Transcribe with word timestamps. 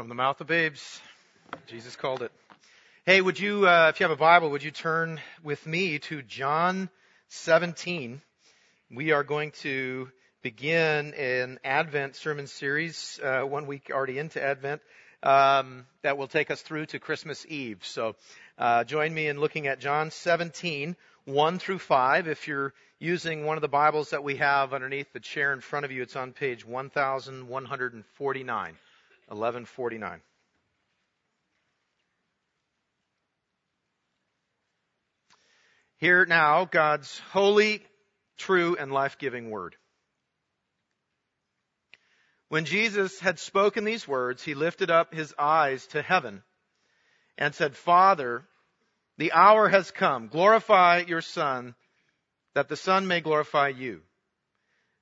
From 0.00 0.08
the 0.08 0.14
mouth 0.14 0.40
of 0.40 0.46
babes, 0.46 0.98
Jesus 1.66 1.94
called 1.94 2.22
it. 2.22 2.32
Hey, 3.04 3.20
would 3.20 3.38
you, 3.38 3.68
uh, 3.68 3.90
if 3.90 4.00
you 4.00 4.04
have 4.04 4.10
a 4.10 4.18
Bible, 4.18 4.48
would 4.48 4.62
you 4.62 4.70
turn 4.70 5.20
with 5.42 5.66
me 5.66 5.98
to 5.98 6.22
John 6.22 6.88
17? 7.28 8.22
We 8.90 9.12
are 9.12 9.22
going 9.22 9.50
to 9.60 10.08
begin 10.40 11.12
an 11.12 11.58
Advent 11.62 12.16
sermon 12.16 12.46
series, 12.46 13.20
uh, 13.22 13.42
one 13.42 13.66
week 13.66 13.90
already 13.92 14.18
into 14.18 14.42
Advent, 14.42 14.80
um, 15.22 15.84
that 16.00 16.16
will 16.16 16.28
take 16.28 16.50
us 16.50 16.62
through 16.62 16.86
to 16.86 16.98
Christmas 16.98 17.44
Eve. 17.46 17.80
So, 17.82 18.16
uh, 18.56 18.84
join 18.84 19.12
me 19.12 19.28
in 19.28 19.38
looking 19.38 19.66
at 19.66 19.80
John 19.80 20.10
17, 20.10 20.96
1 21.26 21.58
through 21.58 21.78
5. 21.78 22.26
If 22.26 22.48
you're 22.48 22.72
using 23.00 23.44
one 23.44 23.58
of 23.58 23.60
the 23.60 23.68
Bibles 23.68 24.10
that 24.10 24.24
we 24.24 24.36
have 24.36 24.72
underneath 24.72 25.12
the 25.12 25.20
chair 25.20 25.52
in 25.52 25.60
front 25.60 25.84
of 25.84 25.92
you, 25.92 26.00
it's 26.00 26.16
on 26.16 26.32
page 26.32 26.64
1149. 26.64 28.78
1149. 29.30 30.20
Hear 35.98 36.24
now 36.26 36.64
God's 36.64 37.18
holy, 37.30 37.82
true, 38.38 38.76
and 38.78 38.90
life-giving 38.90 39.50
word. 39.50 39.76
When 42.48 42.64
Jesus 42.64 43.20
had 43.20 43.38
spoken 43.38 43.84
these 43.84 44.08
words, 44.08 44.42
he 44.42 44.54
lifted 44.54 44.90
up 44.90 45.14
his 45.14 45.32
eyes 45.38 45.86
to 45.88 46.02
heaven 46.02 46.42
and 47.38 47.54
said, 47.54 47.76
Father, 47.76 48.44
the 49.18 49.32
hour 49.32 49.68
has 49.68 49.90
come. 49.90 50.28
Glorify 50.28 51.04
your 51.06 51.20
Son, 51.20 51.74
that 52.54 52.68
the 52.68 52.76
Son 52.76 53.06
may 53.06 53.20
glorify 53.20 53.68
you. 53.68 54.00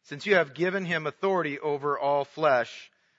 Since 0.03 0.27
you 0.27 0.35
have 0.35 0.55
given 0.55 0.85
him 0.85 1.07
authority 1.07 1.59
over 1.59 1.99
all 1.99 2.25
flesh, 2.25 2.91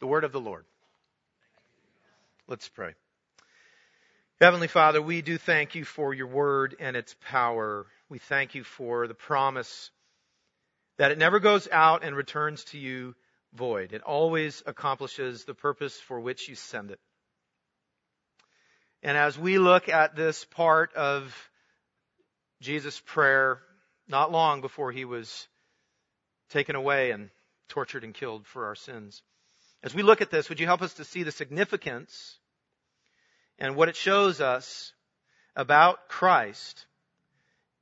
The 0.00 0.06
word 0.06 0.24
of 0.24 0.32
the 0.32 0.40
Lord. 0.40 0.64
Let's 2.46 2.68
pray. 2.68 2.94
Heavenly 4.40 4.68
Father, 4.68 5.02
we 5.02 5.22
do 5.22 5.36
thank 5.36 5.74
you 5.74 5.84
for 5.84 6.14
your 6.14 6.28
word 6.28 6.76
and 6.78 6.96
its 6.96 7.16
power. 7.28 7.86
We 8.08 8.18
thank 8.18 8.54
you 8.54 8.62
for 8.62 9.08
the 9.08 9.14
promise 9.14 9.90
that 10.98 11.10
it 11.10 11.18
never 11.18 11.40
goes 11.40 11.68
out 11.70 12.04
and 12.04 12.14
returns 12.14 12.62
to 12.64 12.78
you 12.78 13.16
void. 13.52 13.92
It 13.92 14.02
always 14.02 14.62
accomplishes 14.66 15.44
the 15.44 15.54
purpose 15.54 15.98
for 15.98 16.20
which 16.20 16.48
you 16.48 16.54
send 16.54 16.92
it. 16.92 17.00
And 19.02 19.16
as 19.16 19.36
we 19.36 19.58
look 19.58 19.88
at 19.88 20.14
this 20.14 20.44
part 20.44 20.94
of 20.94 21.34
Jesus' 22.60 23.00
prayer, 23.04 23.60
not 24.06 24.30
long 24.30 24.60
before 24.60 24.92
he 24.92 25.04
was 25.04 25.48
taken 26.50 26.76
away 26.76 27.10
and 27.10 27.30
tortured 27.68 28.04
and 28.04 28.14
killed 28.14 28.46
for 28.46 28.66
our 28.66 28.74
sins, 28.74 29.22
as 29.82 29.94
we 29.94 30.02
look 30.02 30.20
at 30.20 30.30
this, 30.30 30.48
would 30.48 30.60
you 30.60 30.66
help 30.66 30.82
us 30.82 30.94
to 30.94 31.04
see 31.04 31.22
the 31.22 31.32
significance 31.32 32.38
and 33.58 33.76
what 33.76 33.88
it 33.88 33.96
shows 33.96 34.40
us 34.40 34.92
about 35.54 36.08
Christ 36.08 36.86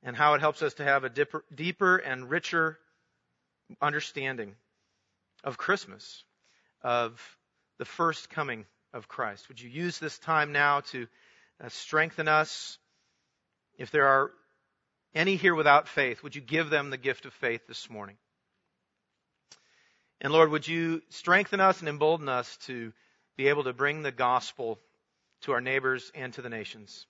and 0.03 0.15
how 0.15 0.35
it 0.35 0.41
helps 0.41 0.61
us 0.61 0.75
to 0.75 0.83
have 0.83 1.03
a 1.03 1.11
deeper, 1.53 1.97
and 1.97 2.29
richer 2.29 2.77
understanding 3.81 4.55
of 5.43 5.57
Christmas, 5.57 6.23
of 6.81 7.37
the 7.77 7.85
first 7.85 8.29
coming 8.29 8.65
of 8.93 9.07
Christ. 9.07 9.47
Would 9.49 9.59
you 9.59 9.69
use 9.69 9.97
this 9.97 10.17
time 10.19 10.51
now 10.51 10.81
to 10.91 11.07
uh, 11.63 11.69
strengthen 11.69 12.27
us? 12.27 12.77
If 13.77 13.91
there 13.91 14.07
are 14.07 14.31
any 15.13 15.35
here 15.35 15.55
without 15.55 15.87
faith, 15.87 16.23
would 16.23 16.35
you 16.35 16.41
give 16.41 16.69
them 16.69 16.89
the 16.89 16.97
gift 16.97 17.25
of 17.25 17.33
faith 17.33 17.67
this 17.67 17.89
morning? 17.89 18.17
And 20.21 20.33
Lord, 20.33 20.49
would 20.51 20.67
you 20.67 21.01
strengthen 21.09 21.59
us 21.59 21.79
and 21.79 21.89
embolden 21.89 22.27
us 22.27 22.57
to 22.65 22.91
be 23.37 23.47
able 23.47 23.63
to 23.65 23.73
bring 23.73 24.01
the 24.01 24.11
gospel 24.11 24.79
to 25.41 25.51
our 25.51 25.61
neighbors 25.61 26.11
and 26.15 26.33
to 26.33 26.41
the 26.41 26.49
nations. 26.49 27.05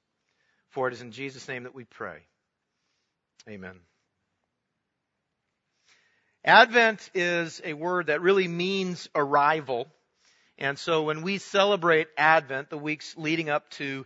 For 0.69 0.87
it 0.87 0.93
is 0.93 1.01
in 1.01 1.11
Jesus' 1.11 1.47
name 1.47 1.63
that 1.63 1.73
we 1.73 1.85
pray. 1.85 2.19
Amen. 3.49 3.79
Advent 6.43 7.09
is 7.13 7.61
a 7.63 7.73
word 7.73 8.07
that 8.07 8.21
really 8.21 8.47
means 8.47 9.09
arrival. 9.15 9.87
And 10.57 10.77
so 10.77 11.03
when 11.03 11.21
we 11.21 11.37
celebrate 11.37 12.07
Advent, 12.17 12.69
the 12.69 12.77
weeks 12.77 13.15
leading 13.17 13.49
up 13.49 13.69
to 13.71 14.05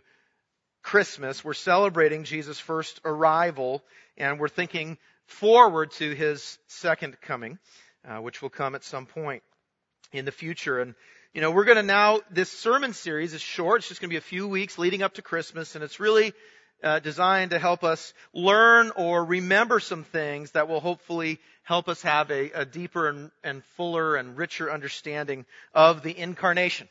Christmas, 0.82 1.44
we're 1.44 1.54
celebrating 1.54 2.24
Jesus' 2.24 2.58
first 2.58 3.00
arrival 3.04 3.82
and 4.16 4.38
we're 4.38 4.48
thinking 4.48 4.98
forward 5.26 5.90
to 5.92 6.14
his 6.14 6.58
second 6.66 7.20
coming 7.20 7.58
uh, 8.08 8.18
which 8.18 8.42
will 8.42 8.50
come 8.50 8.74
at 8.74 8.84
some 8.84 9.06
point 9.06 9.42
in 10.12 10.24
the 10.24 10.32
future. 10.32 10.80
And, 10.80 10.94
you 11.32 11.40
know, 11.40 11.50
we're 11.50 11.64
going 11.64 11.76
to 11.76 11.82
now, 11.82 12.20
this 12.30 12.50
sermon 12.50 12.92
series 12.92 13.34
is 13.34 13.40
short. 13.40 13.80
It's 13.80 13.88
just 13.88 14.00
going 14.00 14.10
to 14.10 14.14
be 14.14 14.18
a 14.18 14.20
few 14.20 14.48
weeks 14.48 14.78
leading 14.78 15.02
up 15.02 15.14
to 15.14 15.22
Christmas, 15.22 15.74
and 15.74 15.84
it's 15.84 16.00
really 16.00 16.32
uh, 16.82 16.98
designed 16.98 17.52
to 17.52 17.58
help 17.58 17.84
us 17.84 18.12
learn 18.34 18.90
or 18.96 19.24
remember 19.24 19.80
some 19.80 20.04
things 20.04 20.50
that 20.52 20.68
will 20.68 20.80
hopefully 20.80 21.38
help 21.62 21.88
us 21.88 22.02
have 22.02 22.30
a, 22.30 22.50
a 22.50 22.64
deeper 22.64 23.08
and, 23.08 23.30
and 23.44 23.64
fuller 23.76 24.16
and 24.16 24.36
richer 24.36 24.70
understanding 24.70 25.46
of 25.72 26.02
the 26.02 26.16
incarnation, 26.18 26.88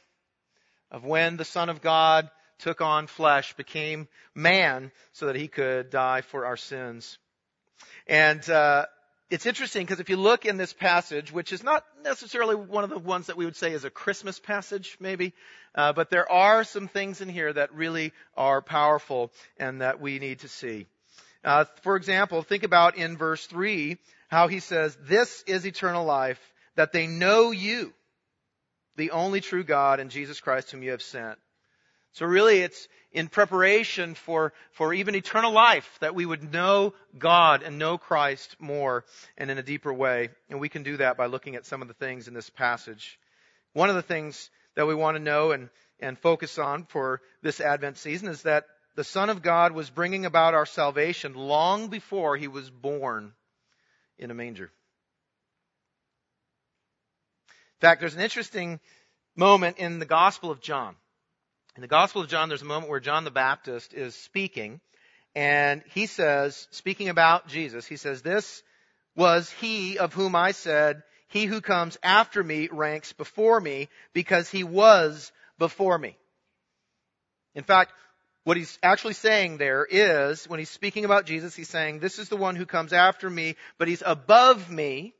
of 0.89 1.03
when 1.03 1.37
the 1.37 1.45
Son 1.45 1.69
of 1.69 1.81
God 1.81 2.29
took 2.59 2.79
on 2.79 3.07
flesh, 3.07 3.53
became 3.55 4.07
man, 4.33 4.91
so 5.11 5.25
that 5.25 5.35
he 5.35 5.47
could 5.47 5.89
die 5.89 6.21
for 6.21 6.45
our 6.45 6.57
sins. 6.57 7.17
And 8.07 8.47
uh, 8.49 8.85
it's 9.31 9.45
interesting 9.45 9.85
because 9.85 10.01
if 10.01 10.09
you 10.09 10.17
look 10.17 10.45
in 10.45 10.57
this 10.57 10.73
passage, 10.73 11.31
which 11.31 11.53
is 11.53 11.63
not 11.63 11.85
necessarily 12.03 12.53
one 12.53 12.83
of 12.83 12.89
the 12.89 12.99
ones 12.99 13.27
that 13.27 13.37
we 13.37 13.45
would 13.45 13.55
say 13.55 13.71
is 13.71 13.85
a 13.85 13.89
Christmas 13.89 14.39
passage, 14.39 14.97
maybe, 14.99 15.33
uh, 15.73 15.93
but 15.93 16.09
there 16.09 16.29
are 16.29 16.65
some 16.65 16.89
things 16.89 17.21
in 17.21 17.29
here 17.29 17.51
that 17.53 17.73
really 17.73 18.11
are 18.35 18.61
powerful 18.61 19.31
and 19.55 19.79
that 19.79 20.01
we 20.01 20.19
need 20.19 20.39
to 20.39 20.49
see. 20.49 20.85
Uh, 21.45 21.63
for 21.81 21.95
example, 21.95 22.43
think 22.43 22.63
about 22.63 22.97
in 22.97 23.15
verse 23.15 23.47
three 23.47 23.97
how 24.27 24.49
he 24.49 24.59
says, 24.59 24.97
"This 24.99 25.43
is 25.47 25.65
eternal 25.65 26.03
life, 26.03 26.41
that 26.75 26.91
they 26.91 27.07
know 27.07 27.51
you, 27.51 27.93
the 28.97 29.11
only 29.11 29.39
true 29.39 29.63
God, 29.63 30.01
and 30.01 30.11
Jesus 30.11 30.41
Christ, 30.41 30.71
whom 30.71 30.83
you 30.83 30.91
have 30.91 31.01
sent." 31.01 31.39
So 32.13 32.25
really, 32.25 32.59
it's 32.59 32.87
in 33.11 33.27
preparation 33.27 34.15
for, 34.15 34.53
for 34.71 34.93
even 34.93 35.15
eternal 35.15 35.51
life 35.51 35.97
that 36.01 36.15
we 36.15 36.25
would 36.25 36.51
know 36.51 36.93
God 37.17 37.63
and 37.63 37.79
know 37.79 37.97
Christ 37.97 38.55
more 38.59 39.05
and 39.37 39.49
in 39.49 39.57
a 39.57 39.63
deeper 39.63 39.93
way. 39.93 40.29
And 40.49 40.59
we 40.59 40.69
can 40.69 40.83
do 40.83 40.97
that 40.97 41.17
by 41.17 41.27
looking 41.27 41.55
at 41.55 41.65
some 41.65 41.81
of 41.81 41.87
the 41.87 41.93
things 41.93 42.27
in 42.27 42.33
this 42.33 42.49
passage. 42.49 43.17
One 43.73 43.89
of 43.89 43.95
the 43.95 44.01
things 44.01 44.49
that 44.75 44.87
we 44.87 44.95
want 44.95 45.15
to 45.15 45.23
know 45.23 45.51
and, 45.51 45.69
and 45.99 46.17
focus 46.19 46.57
on 46.57 46.85
for 46.85 47.21
this 47.41 47.61
Advent 47.61 47.97
season 47.97 48.27
is 48.27 48.43
that 48.43 48.65
the 48.95 49.03
Son 49.05 49.29
of 49.29 49.41
God 49.41 49.71
was 49.71 49.89
bringing 49.89 50.25
about 50.25 50.53
our 50.53 50.65
salvation 50.65 51.33
long 51.33 51.87
before 51.87 52.35
he 52.35 52.49
was 52.49 52.69
born 52.69 53.31
in 54.17 54.31
a 54.31 54.33
manger. 54.33 54.71
In 57.45 57.87
fact, 57.87 58.01
there's 58.01 58.15
an 58.15 58.21
interesting 58.21 58.79
moment 59.35 59.77
in 59.77 59.99
the 59.99 60.05
Gospel 60.05 60.51
of 60.51 60.61
John. 60.61 60.95
In 61.75 61.81
the 61.81 61.87
Gospel 61.87 62.21
of 62.21 62.27
John, 62.27 62.49
there's 62.49 62.61
a 62.61 62.65
moment 62.65 62.89
where 62.89 62.99
John 62.99 63.23
the 63.23 63.31
Baptist 63.31 63.93
is 63.93 64.13
speaking, 64.13 64.81
and 65.33 65.81
he 65.93 66.05
says, 66.05 66.67
speaking 66.71 67.07
about 67.07 67.47
Jesus, 67.47 67.85
he 67.85 67.95
says, 67.95 68.21
This 68.21 68.61
was 69.15 69.49
he 69.49 69.97
of 69.97 70.13
whom 70.13 70.35
I 70.35 70.51
said, 70.51 71.03
He 71.29 71.45
who 71.45 71.61
comes 71.61 71.97
after 72.03 72.43
me 72.43 72.67
ranks 72.69 73.13
before 73.13 73.61
me, 73.61 73.87
because 74.11 74.49
he 74.49 74.65
was 74.65 75.31
before 75.59 75.97
me. 75.97 76.17
In 77.55 77.63
fact, 77.63 77.93
what 78.43 78.57
he's 78.57 78.77
actually 78.83 79.13
saying 79.13 79.57
there 79.57 79.87
is, 79.89 80.49
when 80.49 80.59
he's 80.59 80.69
speaking 80.69 81.05
about 81.05 81.25
Jesus, 81.25 81.55
he's 81.55 81.69
saying, 81.69 81.99
This 81.99 82.19
is 82.19 82.27
the 82.27 82.35
one 82.35 82.57
who 82.57 82.65
comes 82.65 82.91
after 82.91 83.29
me, 83.29 83.55
but 83.77 83.87
he's 83.87 84.03
above 84.05 84.69
me 84.69 85.13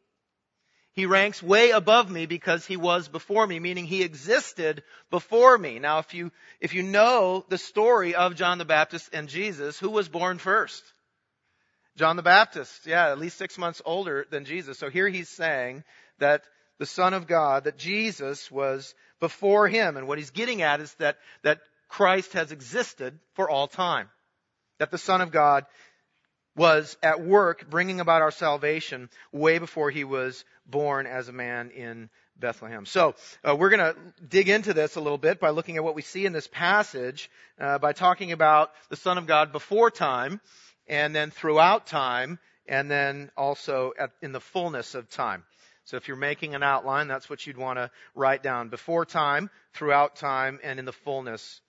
he 0.93 1.05
ranks 1.05 1.41
way 1.41 1.71
above 1.71 2.11
me 2.11 2.25
because 2.25 2.65
he 2.65 2.75
was 2.75 3.07
before 3.07 3.47
me, 3.47 3.59
meaning 3.59 3.85
he 3.85 4.03
existed 4.03 4.83
before 5.09 5.57
me. 5.57 5.79
Now, 5.79 5.99
if 5.99 6.13
you, 6.13 6.31
if 6.59 6.73
you 6.73 6.83
know 6.83 7.45
the 7.47 7.57
story 7.57 8.13
of 8.13 8.35
John 8.35 8.57
the 8.57 8.65
Baptist 8.65 9.09
and 9.13 9.29
Jesus, 9.29 9.79
who 9.79 9.89
was 9.89 10.09
born 10.09 10.37
first? 10.37 10.83
John 11.95 12.17
the 12.17 12.23
Baptist. 12.23 12.85
Yeah, 12.85 13.09
at 13.09 13.19
least 13.19 13.37
six 13.37 13.57
months 13.57 13.81
older 13.85 14.25
than 14.29 14.43
Jesus. 14.43 14.77
So 14.79 14.89
here 14.89 15.07
he's 15.07 15.29
saying 15.29 15.83
that 16.19 16.43
the 16.77 16.85
Son 16.85 17.13
of 17.13 17.27
God, 17.27 17.65
that 17.65 17.77
Jesus 17.77 18.51
was 18.51 18.93
before 19.19 19.67
him. 19.67 19.95
And 19.95 20.07
what 20.07 20.17
he's 20.17 20.31
getting 20.31 20.61
at 20.61 20.81
is 20.81 20.93
that, 20.95 21.17
that 21.43 21.59
Christ 21.87 22.33
has 22.33 22.51
existed 22.51 23.17
for 23.35 23.49
all 23.49 23.67
time. 23.67 24.09
That 24.79 24.91
the 24.91 24.97
Son 24.97 25.21
of 25.21 25.31
God 25.31 25.65
was 26.55 26.97
at 27.01 27.21
work 27.21 27.69
bringing 27.69 27.99
about 27.99 28.21
our 28.21 28.31
salvation 28.31 29.09
way 29.31 29.57
before 29.57 29.89
he 29.89 30.03
was 30.03 30.43
born 30.65 31.07
as 31.07 31.27
a 31.27 31.33
man 31.33 31.71
in 31.71 32.09
Bethlehem. 32.37 32.85
So 32.85 33.15
uh, 33.47 33.55
we're 33.55 33.69
going 33.69 33.93
to 33.93 33.95
dig 34.27 34.49
into 34.49 34.73
this 34.73 34.95
a 34.95 35.01
little 35.01 35.17
bit 35.17 35.39
by 35.39 35.51
looking 35.51 35.77
at 35.77 35.83
what 35.83 35.95
we 35.95 36.01
see 36.01 36.25
in 36.25 36.33
this 36.33 36.47
passage 36.47 37.29
uh, 37.59 37.77
by 37.77 37.93
talking 37.93 38.31
about 38.31 38.71
the 38.89 38.95
Son 38.95 39.17
of 39.17 39.27
God 39.27 39.51
before 39.51 39.91
time, 39.91 40.41
and 40.87 41.15
then 41.15 41.31
throughout 41.31 41.87
time, 41.87 42.39
and 42.67 42.89
then 42.89 43.31
also 43.37 43.93
at, 43.97 44.11
in 44.21 44.31
the 44.31 44.39
fullness 44.39 44.95
of 44.95 45.09
time. 45.09 45.43
So 45.85 45.97
if 45.97 46.07
you're 46.07 46.17
making 46.17 46.55
an 46.55 46.63
outline, 46.63 47.07
that's 47.07 47.29
what 47.29 47.45
you'd 47.45 47.57
want 47.57 47.77
to 47.77 47.91
write 48.15 48.43
down 48.43 48.69
before 48.69 49.05
time, 49.05 49.49
throughout 49.73 50.15
time, 50.15 50.59
and 50.63 50.79
in 50.79 50.85
the 50.85 50.93
fullness 50.93 51.61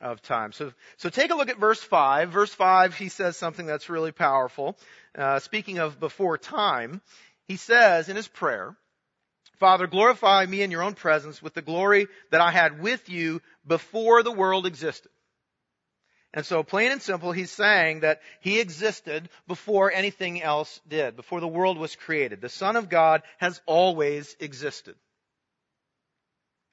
of 0.00 0.22
time. 0.22 0.52
So, 0.52 0.72
so 0.96 1.10
take 1.10 1.30
a 1.30 1.34
look 1.34 1.48
at 1.48 1.58
verse 1.58 1.82
5. 1.82 2.30
Verse 2.30 2.52
5, 2.52 2.94
he 2.94 3.08
says 3.08 3.36
something 3.36 3.66
that's 3.66 3.88
really 3.88 4.12
powerful. 4.12 4.78
Uh, 5.16 5.38
speaking 5.40 5.78
of 5.78 6.00
before 6.00 6.38
time, 6.38 7.00
he 7.48 7.56
says 7.56 8.08
in 8.08 8.16
his 8.16 8.28
prayer, 8.28 8.76
Father, 9.58 9.86
glorify 9.86 10.46
me 10.46 10.62
in 10.62 10.70
your 10.70 10.82
own 10.82 10.94
presence 10.94 11.42
with 11.42 11.52
the 11.52 11.62
glory 11.62 12.08
that 12.30 12.40
I 12.40 12.50
had 12.50 12.80
with 12.80 13.08
you 13.10 13.42
before 13.66 14.22
the 14.22 14.32
world 14.32 14.66
existed. 14.66 15.10
And 16.32 16.46
so 16.46 16.62
plain 16.62 16.92
and 16.92 17.02
simple, 17.02 17.32
he's 17.32 17.50
saying 17.50 18.00
that 18.00 18.20
he 18.40 18.60
existed 18.60 19.28
before 19.48 19.90
anything 19.90 20.40
else 20.40 20.80
did, 20.88 21.16
before 21.16 21.40
the 21.40 21.48
world 21.48 21.76
was 21.76 21.96
created. 21.96 22.40
The 22.40 22.48
Son 22.48 22.76
of 22.76 22.88
God 22.88 23.22
has 23.38 23.60
always 23.66 24.36
existed. 24.38 24.94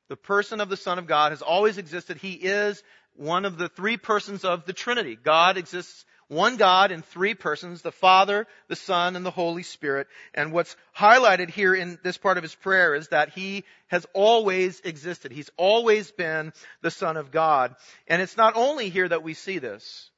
The 0.09 0.15
person 0.15 0.61
of 0.61 0.69
the 0.69 0.77
Son 0.77 0.99
of 0.99 1.07
God 1.07 1.31
has 1.31 1.41
always 1.41 1.77
existed. 1.77 2.17
He 2.17 2.33
is 2.33 2.81
one 3.17 3.45
of 3.45 3.57
the 3.57 3.69
three 3.69 3.97
persons 3.97 4.45
of 4.45 4.65
the 4.65 4.73
Trinity. 4.73 5.17
God 5.21 5.57
exists 5.57 6.05
one 6.27 6.57
God 6.57 6.91
in 6.91 7.01
three 7.01 7.35
persons, 7.35 7.81
the 7.81 7.91
Father, 7.91 8.47
the 8.67 8.75
Son, 8.75 9.15
and 9.15 9.25
the 9.25 9.31
Holy 9.31 9.63
Spirit. 9.63 10.07
And 10.33 10.51
what's 10.51 10.75
highlighted 10.95 11.49
here 11.49 11.73
in 11.73 11.97
this 12.03 12.17
part 12.17 12.37
of 12.37 12.43
his 12.43 12.53
prayer 12.53 12.95
is 12.95 13.07
that 13.09 13.29
he 13.29 13.63
has 13.87 14.05
always 14.13 14.81
existed. 14.81 15.31
He's 15.31 15.49
always 15.55 16.11
been 16.11 16.51
the 16.81 16.91
Son 16.91 17.15
of 17.15 17.31
God. 17.31 17.75
And 18.07 18.21
it's 18.21 18.35
not 18.35 18.57
only 18.57 18.89
here 18.89 19.07
that 19.07 19.23
we 19.23 19.33
see 19.33 19.59
this. 19.59 20.09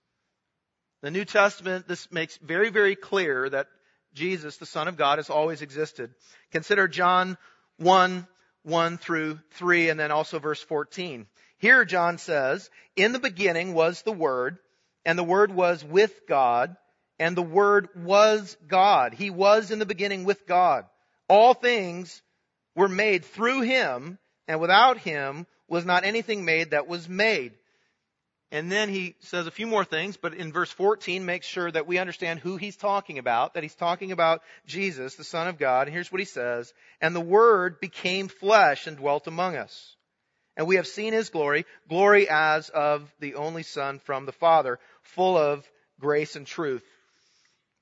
The 1.02 1.12
New 1.12 1.26
Testament, 1.26 1.88
this 1.88 2.12
makes 2.12 2.38
very, 2.38 2.72
very 2.72 2.96
clear 2.96 3.48
that 3.50 3.68
Jesus, 4.14 4.58
the 4.58 4.66
Son 4.66 4.88
of 4.88 4.98
God, 4.98 5.20
has 5.20 5.30
always 5.30 5.62
existed. 5.62 6.12
Consider 6.52 6.88
John 6.88 7.38
1, 7.78 8.28
1 8.64 8.98
through 8.98 9.40
3, 9.52 9.90
and 9.90 10.00
then 10.00 10.12
also 10.12 10.40
verse 10.40 10.62
14. 10.62 11.28
Here 11.60 11.86
John 11.86 12.18
says, 12.18 12.70
In 12.96 13.12
the 13.12 13.20
beginning 13.20 13.74
was 13.74 14.02
the 14.02 14.12
Word, 14.12 14.58
and 15.06 15.18
the 15.18 15.24
Word 15.24 15.54
was 15.54 15.84
with 15.84 16.28
God, 16.28 16.76
and 17.20 17.36
the 17.36 17.42
Word 17.42 17.90
was 17.96 18.58
God. 18.68 19.14
He 19.14 19.30
was 19.30 19.72
in 19.72 19.80
the 19.80 19.86
beginning 19.86 20.24
with 20.24 20.48
God. 20.48 20.86
All 21.28 21.54
things 21.54 22.22
were 22.76 22.90
made 22.90 23.26
through 23.26 23.62
Him, 23.62 24.18
and 24.48 24.60
without 24.60 24.98
Him 24.98 25.46
was 25.68 25.86
not 25.86 26.06
anything 26.06 26.46
made 26.46 26.72
that 26.72 26.88
was 26.88 27.08
made. 27.08 27.54
And 28.52 28.72
then 28.72 28.90
he 28.90 29.16
says 29.20 29.46
a 29.46 29.52
few 29.52 29.68
more 29.68 29.86
things, 29.86 30.18
but 30.18 30.34
in 30.34 30.52
verse 30.52 30.72
14 30.72 31.24
makes 31.24 31.46
sure 31.46 31.70
that 31.70 31.86
we 31.86 32.00
understand 32.00 32.40
who 32.40 32.58
he's 32.58 32.76
talking 32.76 33.20
about, 33.20 33.54
that 33.54 33.62
he's 33.62 33.76
talking 33.76 34.12
about 34.12 34.42
Jesus, 34.66 35.16
the 35.16 35.24
Son 35.24 35.48
of 35.48 35.60
God. 35.60 35.88
And 35.88 35.94
here's 35.94 36.12
what 36.12 36.20
he 36.20 36.26
says, 36.26 36.74
and 37.00 37.16
the 37.16 37.22
Word 37.22 37.80
became 37.80 38.28
flesh 38.28 38.88
and 38.88 38.98
dwelt 38.98 39.28
among 39.28 39.56
us. 39.56 39.96
And 40.60 40.68
we 40.68 40.76
have 40.76 40.88
seen 40.88 41.14
his 41.14 41.30
glory, 41.30 41.66
glory 41.88 42.28
as 42.30 42.68
of 42.68 43.10
the 43.22 43.36
only 43.36 43.64
Son 43.64 43.98
from 44.00 44.26
the 44.26 44.34
Father, 44.34 44.78
full 45.04 45.38
of 45.38 45.66
grace 46.02 46.36
and 46.36 46.46
truth. 46.46 46.84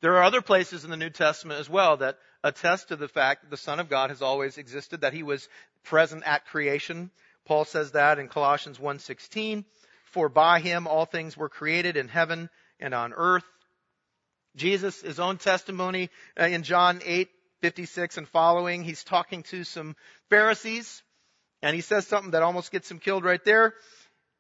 There 0.02 0.16
are 0.18 0.24
other 0.24 0.44
places 0.44 0.84
in 0.84 0.92
the 0.92 0.96
New 0.96 1.10
Testament 1.10 1.60
as 1.60 1.68
well 1.68 1.98
that 1.98 2.20
attest 2.44 2.90
to 2.90 2.96
the 2.96 3.08
fact 3.08 3.42
that 3.42 3.50
the 3.50 3.58
Son 3.58 3.80
of 3.80 3.90
God 3.90 4.12
has 4.12 4.22
always 4.22 4.60
existed, 4.60 5.02
that 5.02 5.14
he 5.14 5.24
was 5.24 5.50
present 5.86 6.22
at 6.28 6.46
creation. 6.46 7.10
Paul 7.46 7.66
says 7.66 7.94
that 7.94 8.20
in 8.20 8.28
Colossians 8.28 8.78
1:16, 8.78 9.66
for 10.12 10.30
by 10.30 10.60
him 10.60 10.86
all 10.86 11.08
things 11.08 11.36
were 11.36 11.50
created 11.50 11.98
in 11.98 12.08
heaven 12.08 12.48
and 12.80 12.94
on 12.94 13.12
earth. 13.12 13.50
Jesus, 14.56 15.02
his 15.02 15.20
own 15.20 15.40
testimony 15.40 16.12
uh, 16.40 16.44
in 16.44 16.62
John 16.62 17.00
8:56 17.00 18.18
and 18.18 18.30
following, 18.30 18.84
he's 18.84 19.04
talking 19.04 19.42
to 19.50 19.64
some 19.64 19.96
Pharisees 20.30 21.02
and 21.62 21.76
he 21.76 21.82
says 21.82 22.08
something 22.08 22.32
that 22.32 22.44
almost 22.44 22.72
gets 22.72 22.90
him 22.90 23.00
killed 23.00 23.24
right 23.24 23.44
there. 23.44 23.74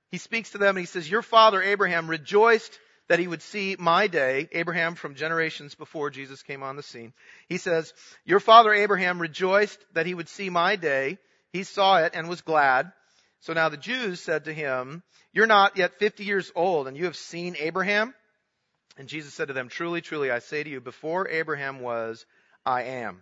He 0.10 0.18
speaks 0.18 0.52
to 0.52 0.58
them 0.58 0.78
and 0.78 0.80
he 0.80 0.86
says, 0.86 1.10
Your 1.10 1.22
father 1.22 1.62
Abraham 1.62 2.10
rejoiced 2.10 2.80
that 3.10 3.20
he 3.20 3.28
would 3.28 3.42
see 3.42 3.76
my 3.78 4.08
day. 4.08 4.48
Abraham 4.52 4.96
from 4.96 5.16
generations 5.16 5.76
before 5.76 6.10
Jesus 6.10 6.44
came 6.44 6.64
on 6.64 6.76
the 6.76 6.84
scene. 6.84 7.14
He 7.48 7.58
says, 7.58 7.94
Your 8.26 8.40
father 8.40 8.74
Abraham 8.74 9.20
rejoiced 9.20 9.80
that 9.94 10.06
he 10.06 10.14
would 10.14 10.30
see 10.30 10.50
my 10.50 10.76
day. 10.76 11.18
He 11.52 11.64
saw 11.64 12.00
it 12.00 12.14
and 12.16 12.30
was 12.30 12.42
glad. 12.42 12.92
So 13.40 13.54
now 13.54 13.70
the 13.70 13.78
Jews 13.78 14.22
said 14.22 14.46
to 14.46 14.54
him, 14.54 15.04
You're 15.34 15.48
not 15.48 15.78
yet 15.78 16.00
50 16.00 16.24
years 16.24 16.52
old 16.56 16.88
and 16.88 16.98
you 16.98 17.06
have 17.06 17.16
seen 17.16 17.56
Abraham? 17.60 18.14
And 18.98 19.08
Jesus 19.08 19.34
said 19.34 19.50
to 19.50 19.54
them, 19.54 19.70
Truly, 19.70 20.02
truly, 20.02 20.32
I 20.32 20.40
say 20.40 20.64
to 20.64 20.70
you, 20.70 20.82
before 20.82 21.28
Abraham 21.28 21.80
was, 21.80 22.26
I 22.66 22.84
am. 22.84 23.22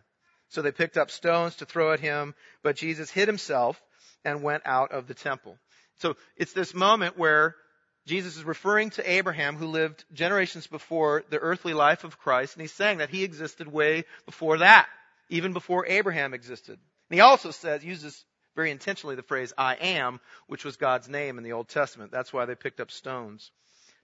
So 0.56 0.62
they 0.62 0.72
picked 0.72 0.96
up 0.96 1.12
stones 1.12 1.58
to 1.58 1.66
throw 1.66 1.92
at 1.92 2.00
him, 2.00 2.34
but 2.64 2.78
Jesus 2.78 3.12
hid 3.12 3.28
himself 3.28 3.84
and 4.24 4.42
went 4.42 4.64
out 4.66 4.94
of 4.94 5.06
the 5.06 5.14
temple. 5.14 5.58
So 6.00 6.16
it's 6.38 6.54
this 6.54 6.74
moment 6.74 7.18
where 7.18 7.58
Jesus 8.06 8.38
is 8.38 8.46
referring 8.46 8.92
to 8.92 9.12
Abraham 9.12 9.58
who 9.58 9.68
lived 9.68 10.06
generations 10.14 10.66
before 10.66 11.26
the 11.30 11.40
earthly 11.40 11.74
life 11.74 12.06
of 12.06 12.18
Christ, 12.18 12.54
and 12.56 12.62
he's 12.62 12.72
saying 12.72 13.00
that 13.00 13.10
he 13.10 13.26
existed 13.26 13.68
way 13.68 14.06
before 14.26 14.60
that, 14.60 14.88
even 15.28 15.52
before 15.52 15.88
Abraham 15.88 16.34
existed. 16.34 16.80
And 17.10 17.16
he 17.16 17.20
also 17.20 17.52
says, 17.52 17.84
uses 17.84 18.24
very 18.56 18.72
intentionally 18.72 19.18
the 19.18 19.24
phrase, 19.24 19.52
I 19.58 19.76
am, 19.76 20.22
which 20.48 20.64
was 20.64 20.78
God's 20.78 21.10
name 21.10 21.38
in 21.38 21.44
the 21.44 21.52
Old 21.52 21.68
Testament. 21.68 22.14
That's 22.14 22.32
why 22.32 22.46
they 22.46 22.56
picked 22.56 22.80
up 22.80 22.92
stones 22.92 23.52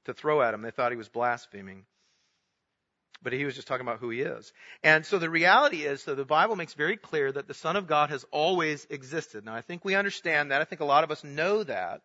to 0.03 0.13
throw 0.13 0.41
at 0.41 0.53
him. 0.53 0.63
They 0.63 0.71
thought 0.71 0.91
he 0.91 0.97
was 0.97 1.07
blaspheming 1.07 1.85
but 3.21 3.33
he 3.33 3.45
was 3.45 3.55
just 3.55 3.67
talking 3.67 3.85
about 3.85 3.99
who 3.99 4.09
he 4.09 4.21
is. 4.21 4.51
And 4.83 5.05
so 5.05 5.19
the 5.19 5.29
reality 5.29 5.83
is, 5.83 6.01
so 6.01 6.15
the 6.15 6.25
Bible 6.25 6.55
makes 6.55 6.73
very 6.73 6.97
clear 6.97 7.31
that 7.31 7.47
the 7.47 7.53
Son 7.53 7.75
of 7.75 7.87
God 7.87 8.09
has 8.09 8.25
always 8.31 8.85
existed. 8.89 9.45
Now 9.45 9.55
I 9.55 9.61
think 9.61 9.85
we 9.85 9.95
understand 9.95 10.51
that. 10.51 10.61
I 10.61 10.65
think 10.65 10.81
a 10.81 10.85
lot 10.85 11.03
of 11.03 11.11
us 11.11 11.23
know 11.23 11.63
that. 11.63 12.01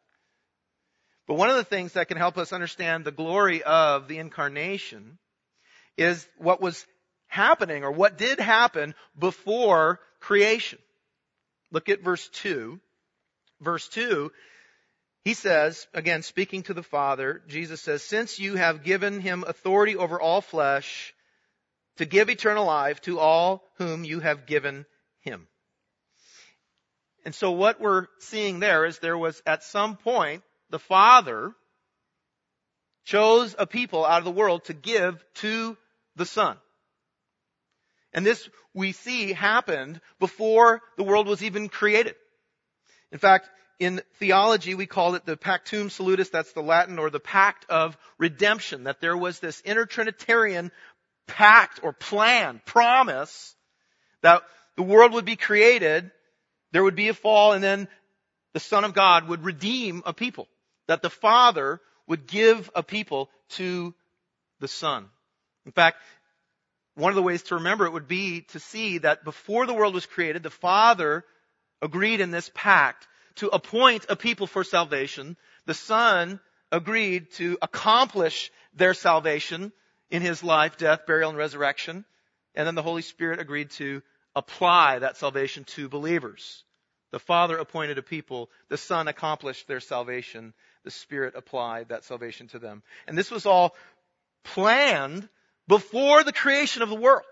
But 1.26 1.34
one 1.34 1.50
of 1.50 1.56
the 1.56 1.64
things 1.64 1.94
that 1.94 2.08
can 2.08 2.18
help 2.18 2.38
us 2.38 2.52
understand 2.52 3.04
the 3.04 3.10
glory 3.10 3.62
of 3.62 4.08
the 4.08 4.18
incarnation 4.18 5.18
is 5.96 6.26
what 6.38 6.60
was 6.60 6.86
happening 7.26 7.82
or 7.82 7.90
what 7.90 8.18
did 8.18 8.38
happen 8.38 8.94
before 9.18 10.00
creation. 10.20 10.78
Look 11.72 11.88
at 11.88 12.02
verse 12.02 12.28
2. 12.28 12.78
Verse 13.60 13.88
2 13.88 14.30
he 15.26 15.34
says, 15.34 15.88
again, 15.92 16.22
speaking 16.22 16.62
to 16.62 16.72
the 16.72 16.84
Father, 16.84 17.42
Jesus 17.48 17.80
says, 17.80 18.04
Since 18.04 18.38
you 18.38 18.54
have 18.54 18.84
given 18.84 19.20
him 19.20 19.42
authority 19.44 19.96
over 19.96 20.20
all 20.20 20.40
flesh 20.40 21.12
to 21.96 22.04
give 22.04 22.30
eternal 22.30 22.64
life 22.64 23.00
to 23.00 23.18
all 23.18 23.64
whom 23.78 24.04
you 24.04 24.20
have 24.20 24.46
given 24.46 24.86
him. 25.22 25.48
And 27.24 27.34
so 27.34 27.50
what 27.50 27.80
we're 27.80 28.06
seeing 28.20 28.60
there 28.60 28.86
is 28.86 29.00
there 29.00 29.18
was 29.18 29.42
at 29.44 29.64
some 29.64 29.96
point 29.96 30.44
the 30.70 30.78
Father 30.78 31.52
chose 33.04 33.52
a 33.58 33.66
people 33.66 34.04
out 34.04 34.18
of 34.18 34.24
the 34.24 34.30
world 34.30 34.66
to 34.66 34.74
give 34.74 35.24
to 35.40 35.76
the 36.14 36.24
Son. 36.24 36.56
And 38.12 38.24
this 38.24 38.48
we 38.74 38.92
see 38.92 39.32
happened 39.32 40.00
before 40.20 40.82
the 40.96 41.02
world 41.02 41.26
was 41.26 41.42
even 41.42 41.68
created. 41.68 42.14
In 43.10 43.18
fact, 43.18 43.50
in 43.78 44.00
theology, 44.18 44.74
we 44.74 44.86
call 44.86 45.14
it 45.14 45.26
the 45.26 45.36
Pactum 45.36 45.90
Salutis, 45.90 46.30
that's 46.30 46.52
the 46.52 46.62
Latin, 46.62 46.98
or 46.98 47.10
the 47.10 47.20
Pact 47.20 47.66
of 47.68 47.96
Redemption, 48.18 48.84
that 48.84 49.00
there 49.00 49.16
was 49.16 49.38
this 49.38 49.60
intertrinitarian 49.62 50.70
pact 51.26 51.80
or 51.82 51.92
plan, 51.92 52.60
promise, 52.64 53.54
that 54.22 54.42
the 54.76 54.82
world 54.82 55.12
would 55.12 55.24
be 55.24 55.36
created, 55.36 56.10
there 56.72 56.82
would 56.82 56.96
be 56.96 57.08
a 57.08 57.14
fall, 57.14 57.52
and 57.52 57.62
then 57.62 57.88
the 58.54 58.60
Son 58.60 58.84
of 58.84 58.94
God 58.94 59.28
would 59.28 59.44
redeem 59.44 60.02
a 60.06 60.14
people. 60.14 60.48
That 60.88 61.02
the 61.02 61.10
Father 61.10 61.80
would 62.06 62.26
give 62.26 62.70
a 62.74 62.82
people 62.82 63.28
to 63.50 63.94
the 64.60 64.68
Son. 64.68 65.06
In 65.66 65.72
fact, 65.72 65.98
one 66.94 67.10
of 67.10 67.16
the 67.16 67.22
ways 67.22 67.42
to 67.44 67.56
remember 67.56 67.84
it 67.84 67.92
would 67.92 68.08
be 68.08 68.42
to 68.52 68.60
see 68.60 68.98
that 68.98 69.24
before 69.24 69.66
the 69.66 69.74
world 69.74 69.92
was 69.92 70.06
created, 70.06 70.42
the 70.42 70.50
Father 70.50 71.24
agreed 71.82 72.20
in 72.20 72.30
this 72.30 72.50
pact 72.54 73.06
to 73.36 73.48
appoint 73.48 74.06
a 74.08 74.16
people 74.16 74.46
for 74.46 74.64
salvation. 74.64 75.36
The 75.66 75.74
Son 75.74 76.40
agreed 76.72 77.30
to 77.32 77.58
accomplish 77.62 78.50
their 78.74 78.94
salvation 78.94 79.72
in 80.10 80.22
his 80.22 80.42
life, 80.42 80.76
death, 80.76 81.06
burial, 81.06 81.30
and 81.30 81.38
resurrection. 81.38 82.04
And 82.54 82.66
then 82.66 82.74
the 82.74 82.82
Holy 82.82 83.02
Spirit 83.02 83.40
agreed 83.40 83.70
to 83.72 84.02
apply 84.34 85.00
that 85.00 85.16
salvation 85.16 85.64
to 85.64 85.88
believers. 85.88 86.64
The 87.12 87.18
Father 87.18 87.56
appointed 87.56 87.98
a 87.98 88.02
people, 88.02 88.50
the 88.68 88.76
Son 88.76 89.08
accomplished 89.08 89.68
their 89.68 89.80
salvation, 89.80 90.52
the 90.84 90.90
Spirit 90.90 91.34
applied 91.36 91.88
that 91.88 92.04
salvation 92.04 92.48
to 92.48 92.58
them. 92.58 92.82
And 93.06 93.16
this 93.16 93.30
was 93.30 93.46
all 93.46 93.74
planned 94.44 95.28
before 95.68 96.24
the 96.24 96.32
creation 96.32 96.82
of 96.82 96.88
the 96.88 96.96
world. 96.96 97.24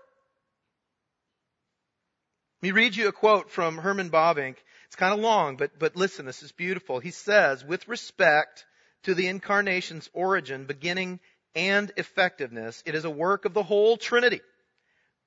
Let 2.61 2.67
me 2.67 2.71
read 2.71 2.95
you 2.95 3.07
a 3.07 3.11
quote 3.11 3.51
from 3.51 3.77
Herman 3.77 4.09
Bavinck. 4.09 4.55
It's 4.95 4.99
kind 5.01 5.13
of 5.13 5.19
long, 5.19 5.57
but, 5.57 5.77
but 5.77 5.97
listen, 5.97 6.25
this 6.25 6.41
is 6.41 6.53
beautiful. 6.53 6.99
He 6.99 7.11
says, 7.11 7.65
with 7.65 7.85
respect 7.89 8.65
to 9.03 9.13
the 9.13 9.27
incarnation's 9.27 10.09
origin, 10.13 10.63
beginning, 10.63 11.19
and 11.53 11.91
effectiveness, 11.97 12.81
it 12.85 12.95
is 12.95 13.03
a 13.03 13.09
work 13.09 13.43
of 13.43 13.53
the 13.53 13.61
whole 13.61 13.97
Trinity. 13.97 14.39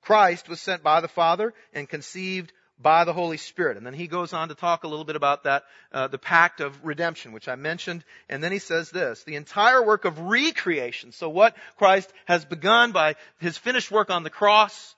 Christ 0.01 0.49
was 0.49 0.59
sent 0.59 0.81
by 0.81 1.01
the 1.01 1.07
Father 1.07 1.53
and 1.71 1.87
conceived 1.87 2.51
by 2.79 3.03
the 3.03 3.13
Holy 3.13 3.37
Spirit. 3.37 3.77
And 3.77 3.85
then 3.85 3.93
he 3.93 4.07
goes 4.07 4.33
on 4.33 4.49
to 4.49 4.55
talk 4.55 4.85
a 4.85 4.87
little 4.87 5.05
bit 5.05 5.15
about 5.15 5.43
that, 5.43 5.65
uh, 5.91 6.07
the 6.07 6.17
pact 6.17 6.61
of 6.61 6.83
redemption, 6.83 7.31
which 7.31 7.47
I 7.47 7.55
mentioned. 7.55 8.03
And 8.27 8.43
then 8.43 8.51
he 8.51 8.57
says 8.57 8.89
this, 8.89 9.23
the 9.23 9.35
entire 9.35 9.85
work 9.85 10.03
of 10.03 10.17
recreation. 10.17 11.11
So 11.11 11.29
what 11.29 11.55
Christ 11.77 12.11
has 12.25 12.43
begun 12.43 12.91
by 12.91 13.17
his 13.39 13.55
finished 13.55 13.91
work 13.91 14.09
on 14.09 14.23
the 14.23 14.31
cross, 14.31 14.95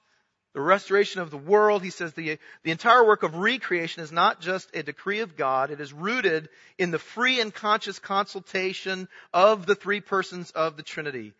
the 0.53 0.61
restoration 0.61 1.21
of 1.21 1.31
the 1.31 1.37
world, 1.37 1.83
he 1.83 1.89
says 1.89 2.13
the, 2.13 2.37
the 2.63 2.71
entire 2.71 3.05
work 3.05 3.23
of 3.23 3.35
recreation 3.35 4.03
is 4.03 4.11
not 4.11 4.41
just 4.41 4.69
a 4.75 4.83
decree 4.83 5.21
of 5.21 5.37
God, 5.37 5.71
it 5.71 5.79
is 5.79 5.93
rooted 5.93 6.49
in 6.77 6.91
the 6.91 6.99
free 6.99 7.39
and 7.39 7.53
conscious 7.53 7.99
consultation 7.99 9.07
of 9.33 9.65
the 9.65 9.75
three 9.75 10.01
persons 10.01 10.51
of 10.51 10.77
the 10.77 10.83
Trinity. 10.83 11.33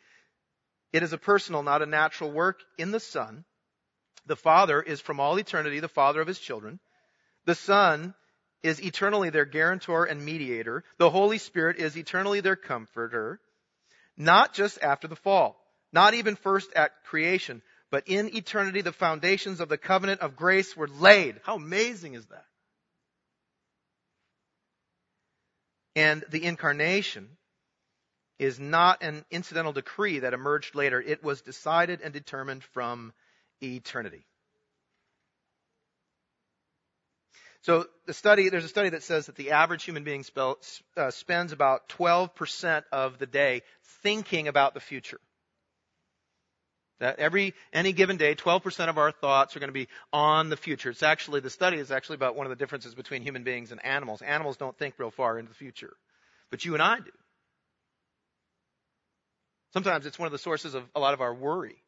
It 0.93 1.03
is 1.03 1.13
a 1.13 1.17
personal, 1.17 1.63
not 1.63 1.81
a 1.81 1.85
natural 1.85 2.31
work 2.31 2.59
in 2.77 2.91
the 2.91 2.99
Son 2.99 3.45
the 4.25 4.35
Father 4.35 4.81
is 4.81 5.01
from 5.01 5.19
all 5.19 5.37
eternity 5.37 5.79
the 5.79 5.87
Father 5.87 6.21
of 6.21 6.27
His 6.27 6.39
children. 6.39 6.79
The 7.45 7.55
Son 7.55 8.13
is 8.63 8.81
eternally 8.81 9.29
their 9.29 9.45
guarantor 9.45 10.05
and 10.05 10.23
mediator. 10.23 10.83
The 10.97 11.09
Holy 11.09 11.37
Spirit 11.39 11.77
is 11.77 11.97
eternally 11.97 12.41
their 12.41 12.55
comforter. 12.55 13.39
Not 14.15 14.53
just 14.53 14.81
after 14.81 15.07
the 15.07 15.15
fall. 15.15 15.57
Not 15.91 16.13
even 16.13 16.35
first 16.35 16.71
at 16.75 17.03
creation. 17.05 17.61
But 17.91 18.07
in 18.07 18.35
eternity, 18.35 18.81
the 18.81 18.93
foundations 18.93 19.59
of 19.59 19.67
the 19.69 19.77
covenant 19.77 20.21
of 20.21 20.37
grace 20.37 20.75
were 20.75 20.87
laid. 20.87 21.41
How 21.43 21.55
amazing 21.55 22.13
is 22.13 22.25
that? 22.27 22.45
And 25.95 26.23
the 26.29 26.45
incarnation 26.45 27.27
is 28.39 28.59
not 28.59 29.03
an 29.03 29.25
incidental 29.29 29.73
decree 29.73 30.19
that 30.19 30.33
emerged 30.33 30.73
later. 30.73 31.01
It 31.01 31.21
was 31.21 31.41
decided 31.41 31.99
and 32.01 32.13
determined 32.13 32.63
from 32.63 33.11
eternity. 33.61 34.25
So 37.63 37.85
the 38.07 38.13
study, 38.13 38.49
there's 38.49 38.65
a 38.65 38.69
study 38.69 38.89
that 38.89 39.03
says 39.03 39.27
that 39.27 39.35
the 39.35 39.51
average 39.51 39.83
human 39.83 40.03
being 40.03 40.23
spell, 40.23 40.57
uh, 40.97 41.11
spends 41.11 41.51
about 41.51 41.89
12% 41.89 42.83
of 42.91 43.19
the 43.19 43.27
day 43.27 43.61
thinking 44.01 44.47
about 44.47 44.73
the 44.73 44.79
future. 44.79 45.19
That 47.01 47.17
every, 47.17 47.55
any 47.73 47.93
given 47.93 48.17
day, 48.17 48.35
12% 48.35 48.87
of 48.87 48.99
our 48.99 49.11
thoughts 49.11 49.55
are 49.55 49.59
going 49.59 49.69
to 49.69 49.73
be 49.73 49.87
on 50.13 50.49
the 50.49 50.55
future. 50.55 50.91
It's 50.91 51.01
actually, 51.01 51.39
the 51.39 51.49
study 51.49 51.77
is 51.77 51.91
actually 51.91 52.15
about 52.15 52.35
one 52.35 52.45
of 52.45 52.51
the 52.51 52.55
differences 52.55 52.93
between 52.93 53.23
human 53.23 53.43
beings 53.43 53.71
and 53.71 53.83
animals. 53.83 54.21
Animals 54.21 54.55
don't 54.55 54.77
think 54.77 54.93
real 54.99 55.09
far 55.09 55.39
into 55.39 55.49
the 55.49 55.55
future. 55.55 55.93
But 56.51 56.63
you 56.63 56.75
and 56.75 56.83
I 56.83 56.99
do. 56.99 57.11
Sometimes 59.73 60.05
it's 60.05 60.19
one 60.19 60.27
of 60.27 60.31
the 60.31 60.37
sources 60.37 60.75
of 60.75 60.83
a 60.95 60.99
lot 60.99 61.15
of 61.15 61.21
our 61.21 61.33
worry. 61.33 61.81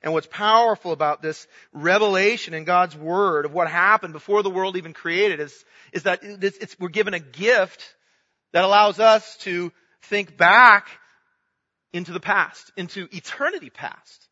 And 0.00 0.12
what's 0.12 0.28
powerful 0.28 0.92
about 0.92 1.20
this 1.20 1.48
revelation 1.72 2.54
in 2.54 2.62
God's 2.62 2.94
Word 2.94 3.46
of 3.46 3.52
what 3.52 3.68
happened 3.68 4.12
before 4.12 4.44
the 4.44 4.50
world 4.50 4.76
even 4.76 4.92
created 4.92 5.40
is, 5.40 5.64
is 5.92 6.04
that 6.04 6.22
we're 6.78 6.88
given 6.88 7.14
a 7.14 7.18
gift 7.18 7.96
that 8.52 8.62
allows 8.62 9.00
us 9.00 9.38
to 9.38 9.72
think 10.02 10.36
back 10.36 10.86
into 11.92 12.12
the 12.12 12.20
past, 12.20 12.70
into 12.76 13.08
eternity 13.12 13.70
past, 13.70 14.28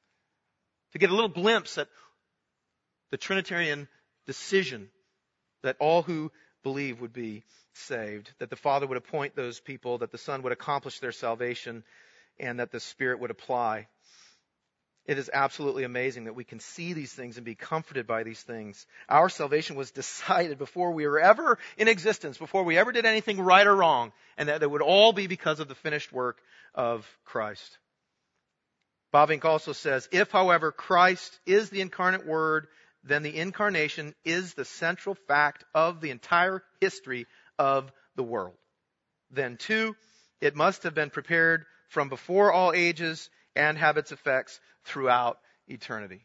to 0.92 0.98
get 0.98 1.10
a 1.10 1.14
little 1.14 1.28
glimpse 1.28 1.78
at 1.78 1.88
the 3.10 3.16
Trinitarian 3.16 3.88
decision 4.26 4.90
that 5.62 5.76
all 5.80 6.02
who 6.02 6.30
believe 6.62 7.00
would 7.00 7.12
be 7.12 7.44
saved, 7.74 8.32
that 8.38 8.50
the 8.50 8.56
Father 8.56 8.86
would 8.86 8.98
appoint 8.98 9.36
those 9.36 9.60
people, 9.60 9.98
that 9.98 10.12
the 10.12 10.18
Son 10.18 10.42
would 10.42 10.52
accomplish 10.52 10.98
their 10.98 11.12
salvation, 11.12 11.84
and 12.38 12.60
that 12.60 12.72
the 12.72 12.80
Spirit 12.80 13.20
would 13.20 13.30
apply 13.30 13.88
it 15.06 15.18
is 15.18 15.30
absolutely 15.32 15.84
amazing 15.84 16.24
that 16.24 16.34
we 16.34 16.44
can 16.44 16.58
see 16.58 16.92
these 16.92 17.12
things 17.12 17.36
and 17.36 17.44
be 17.44 17.54
comforted 17.54 18.06
by 18.06 18.24
these 18.24 18.40
things. 18.40 18.86
Our 19.08 19.28
salvation 19.28 19.76
was 19.76 19.90
decided 19.92 20.58
before 20.58 20.92
we 20.92 21.06
were 21.06 21.20
ever 21.20 21.58
in 21.76 21.88
existence, 21.88 22.38
before 22.38 22.64
we 22.64 22.76
ever 22.76 22.92
did 22.92 23.06
anything 23.06 23.40
right 23.40 23.66
or 23.66 23.74
wrong, 23.74 24.12
and 24.36 24.48
that 24.48 24.62
it 24.62 24.70
would 24.70 24.82
all 24.82 25.12
be 25.12 25.28
because 25.28 25.60
of 25.60 25.68
the 25.68 25.74
finished 25.74 26.12
work 26.12 26.38
of 26.74 27.06
Christ. 27.24 27.78
Bavinck 29.14 29.44
also 29.44 29.72
says, 29.72 30.08
if 30.10 30.30
however 30.32 30.72
Christ 30.72 31.38
is 31.46 31.70
the 31.70 31.80
incarnate 31.80 32.26
word, 32.26 32.66
then 33.04 33.22
the 33.22 33.36
incarnation 33.36 34.14
is 34.24 34.54
the 34.54 34.64
central 34.64 35.14
fact 35.14 35.64
of 35.74 36.00
the 36.00 36.10
entire 36.10 36.62
history 36.80 37.26
of 37.58 37.92
the 38.16 38.24
world. 38.24 38.56
Then 39.30 39.56
too, 39.56 39.94
it 40.40 40.56
must 40.56 40.82
have 40.82 40.94
been 40.94 41.10
prepared 41.10 41.64
from 41.88 42.08
before 42.08 42.52
all 42.52 42.72
ages 42.72 43.30
and 43.56 43.76
have 43.78 43.96
its 43.96 44.12
effects 44.12 44.60
throughout 44.84 45.38
eternity. 45.66 46.24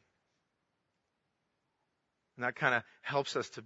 And 2.38 2.46
that 2.46 2.56
kind 2.56 2.76
of 2.76 2.84
helps 3.02 3.36
us 3.36 3.50
to 3.52 3.64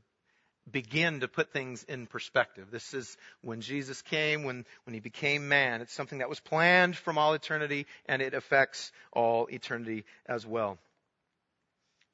begin 0.69 1.19
to 1.19 1.27
put 1.27 1.53
things 1.53 1.83
in 1.83 2.07
perspective. 2.07 2.71
This 2.71 2.93
is 2.93 3.17
when 3.41 3.61
Jesus 3.61 4.01
came, 4.01 4.43
when, 4.43 4.65
when 4.85 4.93
he 4.93 4.99
became 4.99 5.47
man. 5.47 5.81
It's 5.81 5.93
something 5.93 6.19
that 6.19 6.29
was 6.29 6.39
planned 6.39 6.95
from 6.95 7.17
all 7.17 7.33
eternity 7.33 7.85
and 8.07 8.21
it 8.21 8.33
affects 8.33 8.91
all 9.11 9.47
eternity 9.51 10.05
as 10.25 10.45
well. 10.45 10.79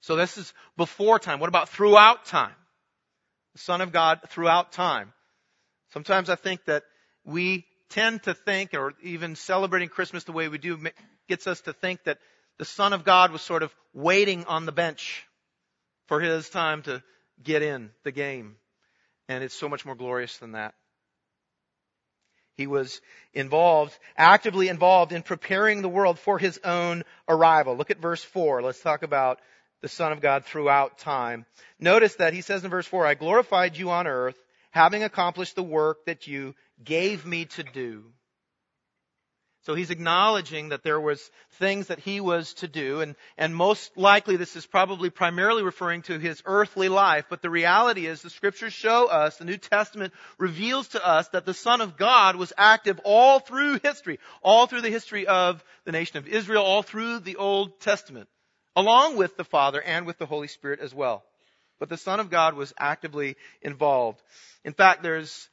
So 0.02 0.16
this 0.16 0.38
is 0.38 0.54
before 0.78 1.20
time. 1.20 1.40
What 1.40 1.48
about 1.48 1.70
throughout 1.70 2.26
time? 2.26 2.56
The 3.54 3.60
Son 3.60 3.82
of 3.82 3.92
God 3.92 4.20
throughout 4.30 4.72
time. 4.72 5.14
Sometimes 5.94 6.30
I 6.30 6.36
think 6.36 6.66
that 6.66 6.84
we 7.24 7.66
tend 7.90 8.24
to 8.24 8.34
think, 8.34 8.74
or 8.74 8.94
even 9.04 9.36
celebrating 9.36 9.90
Christmas 9.90 10.24
the 10.24 10.32
way 10.32 10.48
we 10.48 10.58
do, 10.58 10.80
gets 11.28 11.48
us 11.48 11.62
to 11.62 11.74
think 11.74 12.04
that 12.04 12.20
the 12.58 12.66
Son 12.66 12.94
of 12.94 13.04
God 13.04 13.32
was 13.32 13.42
sort 13.42 13.64
of 13.64 13.74
waiting 13.94 14.46
on 14.46 14.66
the 14.66 14.72
bench 14.72 15.26
for 16.08 16.20
his 16.20 16.50
time 16.50 16.84
to 16.84 17.04
get 17.42 17.62
in 17.62 17.92
the 18.04 18.12
game. 18.12 18.56
And 19.28 19.44
it's 19.44 19.56
so 19.56 19.70
much 19.70 19.86
more 19.86 19.96
glorious 19.96 20.38
than 20.38 20.54
that. 20.54 20.74
He 22.56 22.68
was 22.68 23.02
involved, 23.34 23.98
actively 24.18 24.68
involved 24.68 25.14
in 25.14 25.24
preparing 25.24 25.82
the 25.82 25.90
world 25.90 26.20
for 26.20 26.38
his 26.38 26.60
own 26.64 27.04
arrival. 27.28 27.76
Look 27.76 27.92
at 27.92 28.00
verse 28.00 28.24
4. 28.24 28.62
Let's 28.62 28.82
talk 28.82 29.04
about 29.04 29.40
the 29.82 29.88
Son 29.88 30.12
of 30.12 30.22
God 30.22 30.46
throughout 30.46 31.00
time. 31.00 31.46
Notice 31.80 32.16
that 32.16 32.34
he 32.34 32.42
says 32.42 32.64
in 32.64 32.70
verse 32.70 32.86
4, 32.86 33.06
I 33.06 33.16
glorified 33.16 33.78
you 33.78 33.90
on 33.90 34.06
earth, 34.06 34.38
having 34.70 35.04
accomplished 35.04 35.56
the 35.56 35.64
work 35.64 36.06
that 36.06 36.28
you 36.28 36.54
gave 36.84 37.26
me 37.26 37.46
to 37.46 37.64
do. 37.64 38.12
So 39.64 39.76
he's 39.76 39.92
acknowledging 39.92 40.70
that 40.70 40.82
there 40.82 41.00
was 41.00 41.30
things 41.60 41.88
that 41.88 42.00
he 42.00 42.20
was 42.20 42.56
to 42.56 42.68
do, 42.68 43.02
and, 43.02 43.16
and 43.38 43.56
most 43.56 43.96
likely 43.96 44.36
this 44.36 44.56
is 44.56 44.66
probably 44.66 45.12
primarily 45.12 45.62
referring 45.62 46.02
to 46.04 46.18
his 46.18 46.42
earthly 46.46 46.90
life, 46.90 47.26
but 47.30 47.44
the 47.44 47.50
reality 47.52 48.08
is 48.08 48.24
the 48.24 48.32
scriptures 48.32 48.74
show 48.74 49.06
us, 49.06 49.38
the 49.38 49.46
New 49.46 49.58
Testament 49.58 50.14
reveals 50.40 50.88
to 50.90 51.08
us 51.08 51.28
that 51.30 51.46
the 51.46 51.54
Son 51.54 51.80
of 51.80 51.96
God 51.96 52.38
was 52.38 52.52
active 52.58 53.00
all 53.04 53.40
through 53.40 53.80
history, 53.84 54.20
all 54.42 54.66
through 54.66 54.82
the 54.82 54.90
history 54.90 55.28
of 55.28 55.64
the 55.86 55.92
nation 55.92 56.18
of 56.18 56.28
Israel, 56.28 56.64
all 56.64 56.82
through 56.82 57.20
the 57.20 57.36
Old 57.36 57.80
Testament, 57.82 58.30
along 58.76 59.16
with 59.16 59.38
the 59.38 59.44
Father 59.44 59.80
and 59.80 60.08
with 60.08 60.18
the 60.18 60.26
Holy 60.26 60.48
Spirit 60.48 60.80
as 60.80 60.94
well. 60.94 61.24
But 61.80 61.90
the 61.90 61.98
Son 61.98 62.20
of 62.20 62.32
God 62.32 62.56
was 62.56 62.74
actively 62.80 63.36
involved. 63.62 64.22
In 64.66 64.74
fact, 64.74 65.04
there's 65.04 65.50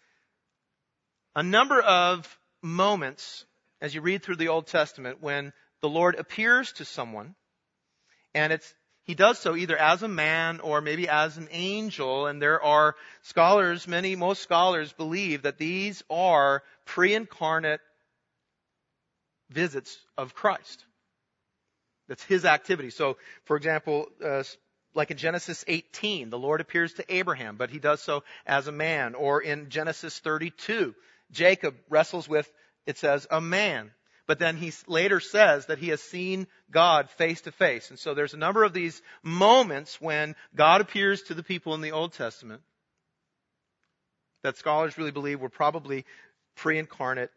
a 1.37 1.43
number 1.43 1.79
of 1.81 2.39
moments 2.63 3.45
as 3.81 3.95
you 3.95 4.01
read 4.01 4.23
through 4.23 4.37
the 4.37 4.49
Old 4.49 4.67
Testament 4.67 5.19
when 5.21 5.53
the 5.81 5.89
Lord 5.89 6.17
appears 6.17 6.73
to 6.73 6.85
someone 6.85 7.35
and 8.35 8.53
it's 8.53 8.75
he 9.05 9.15
does 9.15 9.39
so 9.39 9.57
either 9.57 9.77
as 9.77 10.03
a 10.03 10.09
man 10.09 10.61
or 10.61 10.83
maybe 10.83 11.09
as 11.09 11.39
an 11.39 11.49
angel 11.51 12.27
and 12.27 12.43
there 12.43 12.63
are 12.63 12.95
scholars 13.23 13.89
many 13.89 14.17
most 14.17 14.43
scholars 14.43 14.93
believe 14.93 15.43
that 15.43 15.59
these 15.59 16.03
are 16.11 16.63
pre-incarnate 16.85 17.81
visits 19.51 19.99
of 20.19 20.35
Christ. 20.35 20.85
That's 22.07 22.25
his 22.25 22.45
activity. 22.45 22.91
So 22.91 23.17
for 23.45 23.57
example 23.57 24.09
uh, 24.25 24.43
like 24.95 25.11
in 25.11 25.17
Genesis 25.17 25.65
18 25.67 26.31
the 26.31 26.39
Lord 26.39 26.61
appears 26.61 26.93
to 26.95 27.15
Abraham 27.15 27.57
but 27.57 27.71
he 27.71 27.79
does 27.79 28.03
so 28.03 28.25
as 28.47 28.67
a 28.67 28.73
man. 28.73 29.15
Or 29.15 29.41
in 29.41 29.71
Genesis 29.71 30.19
32 30.19 30.95
Jacob 31.31 31.77
wrestles 31.89 32.29
with 32.29 32.51
it 32.89 32.97
says 32.97 33.27
a 33.31 33.41
man. 33.41 33.93
but 34.29 34.39
then 34.39 34.59
he 34.59 34.73
later 34.87 35.21
says 35.21 35.67
that 35.67 35.79
he 35.79 35.89
has 35.89 36.03
seen 36.03 36.47
God 36.71 37.09
face 37.09 37.41
to 37.41 37.51
face. 37.51 37.89
And 37.89 37.99
so 37.99 38.13
there's 38.13 38.35
a 38.35 38.39
number 38.39 38.63
of 38.63 38.75
these 38.75 39.01
moments 39.23 39.99
when 40.01 40.37
God 40.55 40.83
appears 40.83 41.23
to 41.23 41.35
the 41.35 41.43
people 41.43 41.75
in 41.75 41.81
the 41.81 41.93
Old 41.93 42.13
Testament 42.13 42.61
that 44.43 44.59
scholars 44.59 44.99
really 44.99 45.11
believe 45.11 45.41
were 45.41 45.49
probably 45.49 46.05
pre-incarnate 46.57 47.31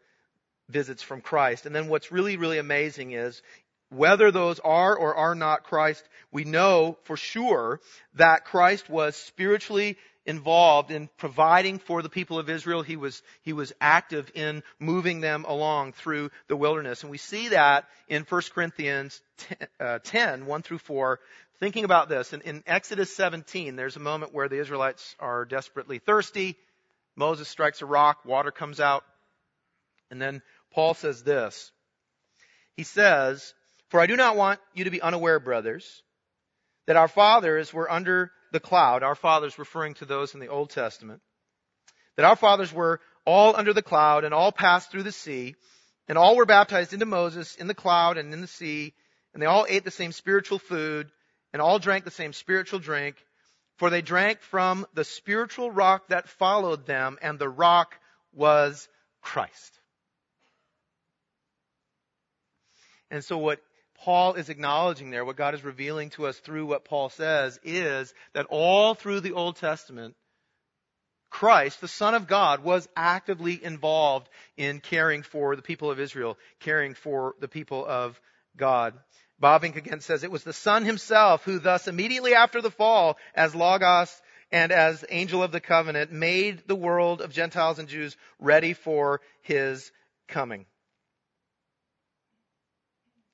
visits 0.68 1.02
from 1.02 1.22
Christ. 1.22 1.64
And 1.64 1.74
then 1.74 1.88
what's 1.88 2.12
really, 2.12 2.36
really 2.36 2.58
amazing 2.58 3.12
is 3.12 3.40
whether 3.88 4.30
those 4.30 4.60
are 4.60 4.94
or 4.94 5.14
are 5.14 5.34
not 5.34 5.64
Christ, 5.64 6.06
we 6.30 6.44
know 6.44 6.98
for 7.04 7.16
sure 7.16 7.80
that 8.14 8.44
Christ 8.44 8.90
was 8.90 9.16
spiritually 9.16 9.96
involved 10.24 10.90
in 10.90 11.08
providing 11.16 11.78
for 11.78 12.02
the 12.02 12.08
people 12.08 12.38
of 12.38 12.48
Israel. 12.48 12.82
He 12.82 12.96
was, 12.96 13.22
he 13.42 13.52
was 13.52 13.72
active 13.80 14.30
in 14.34 14.62
moving 14.78 15.20
them 15.20 15.44
along 15.46 15.92
through 15.92 16.30
the 16.48 16.56
wilderness. 16.56 17.02
And 17.02 17.10
we 17.10 17.18
see 17.18 17.48
that 17.48 17.86
in 18.08 18.22
1 18.22 18.42
Corinthians 18.54 19.20
10, 19.38 19.58
uh, 19.80 19.98
10 20.02 20.46
1 20.46 20.62
through 20.62 20.78
4. 20.78 21.20
Thinking 21.58 21.84
about 21.84 22.08
this, 22.08 22.32
in, 22.32 22.40
in 22.42 22.62
Exodus 22.66 23.14
17, 23.14 23.76
there's 23.76 23.96
a 23.96 24.00
moment 24.00 24.34
where 24.34 24.48
the 24.48 24.58
Israelites 24.58 25.14
are 25.20 25.44
desperately 25.44 25.98
thirsty. 25.98 26.56
Moses 27.14 27.48
strikes 27.48 27.82
a 27.82 27.86
rock, 27.86 28.24
water 28.24 28.50
comes 28.50 28.80
out. 28.80 29.04
And 30.10 30.20
then 30.20 30.42
Paul 30.72 30.94
says 30.94 31.22
this. 31.22 31.70
He 32.76 32.84
says, 32.84 33.54
For 33.88 34.00
I 34.00 34.06
do 34.06 34.16
not 34.16 34.36
want 34.36 34.60
you 34.74 34.84
to 34.84 34.90
be 34.90 35.02
unaware, 35.02 35.38
brothers, 35.38 36.02
that 36.86 36.96
our 36.96 37.08
fathers 37.08 37.72
were 37.72 37.90
under 37.90 38.32
the 38.52 38.60
cloud, 38.60 39.02
our 39.02 39.14
fathers 39.14 39.58
referring 39.58 39.94
to 39.94 40.04
those 40.04 40.34
in 40.34 40.40
the 40.40 40.48
Old 40.48 40.70
Testament, 40.70 41.20
that 42.16 42.26
our 42.26 42.36
fathers 42.36 42.72
were 42.72 43.00
all 43.24 43.56
under 43.56 43.72
the 43.72 43.82
cloud 43.82 44.24
and 44.24 44.34
all 44.34 44.52
passed 44.52 44.90
through 44.90 45.02
the 45.02 45.12
sea, 45.12 45.54
and 46.08 46.18
all 46.18 46.36
were 46.36 46.46
baptized 46.46 46.92
into 46.92 47.06
Moses 47.06 47.56
in 47.56 47.66
the 47.66 47.74
cloud 47.74 48.18
and 48.18 48.32
in 48.32 48.40
the 48.40 48.46
sea, 48.46 48.94
and 49.32 49.42
they 49.42 49.46
all 49.46 49.66
ate 49.68 49.84
the 49.84 49.90
same 49.90 50.12
spiritual 50.12 50.58
food, 50.58 51.10
and 51.52 51.62
all 51.62 51.78
drank 51.78 52.04
the 52.04 52.10
same 52.10 52.32
spiritual 52.32 52.78
drink, 52.78 53.16
for 53.76 53.90
they 53.90 54.02
drank 54.02 54.40
from 54.40 54.86
the 54.94 55.04
spiritual 55.04 55.70
rock 55.70 56.08
that 56.08 56.28
followed 56.28 56.86
them, 56.86 57.18
and 57.22 57.38
the 57.38 57.48
rock 57.48 57.96
was 58.32 58.88
Christ. 59.22 59.78
And 63.10 63.24
so 63.24 63.38
what 63.38 63.60
Paul 64.02 64.34
is 64.34 64.48
acknowledging 64.48 65.10
there, 65.10 65.24
what 65.24 65.36
God 65.36 65.54
is 65.54 65.62
revealing 65.62 66.10
to 66.10 66.26
us 66.26 66.36
through 66.38 66.66
what 66.66 66.84
Paul 66.84 67.08
says, 67.08 67.60
is 67.62 68.12
that 68.34 68.46
all 68.50 68.94
through 68.94 69.20
the 69.20 69.32
Old 69.32 69.56
Testament, 69.56 70.16
Christ, 71.30 71.80
the 71.80 71.86
Son 71.86 72.14
of 72.14 72.26
God, 72.26 72.64
was 72.64 72.88
actively 72.96 73.62
involved 73.62 74.28
in 74.56 74.80
caring 74.80 75.22
for 75.22 75.54
the 75.54 75.62
people 75.62 75.88
of 75.88 76.00
Israel, 76.00 76.36
caring 76.58 76.94
for 76.94 77.36
the 77.40 77.46
people 77.46 77.86
of 77.86 78.20
God. 78.56 78.94
Bavinck 79.40 79.76
again 79.76 80.00
says 80.00 80.24
it 80.24 80.32
was 80.32 80.42
the 80.42 80.52
Son 80.52 80.84
himself 80.84 81.44
who 81.44 81.60
thus 81.60 81.86
immediately 81.86 82.34
after 82.34 82.60
the 82.60 82.72
fall, 82.72 83.18
as 83.36 83.54
Logos 83.54 84.20
and 84.50 84.72
as 84.72 85.04
angel 85.10 85.44
of 85.44 85.52
the 85.52 85.60
covenant, 85.60 86.10
made 86.10 86.66
the 86.66 86.74
world 86.74 87.20
of 87.20 87.32
Gentiles 87.32 87.78
and 87.78 87.88
Jews 87.88 88.16
ready 88.40 88.72
for 88.72 89.20
his 89.42 89.92
coming. 90.26 90.66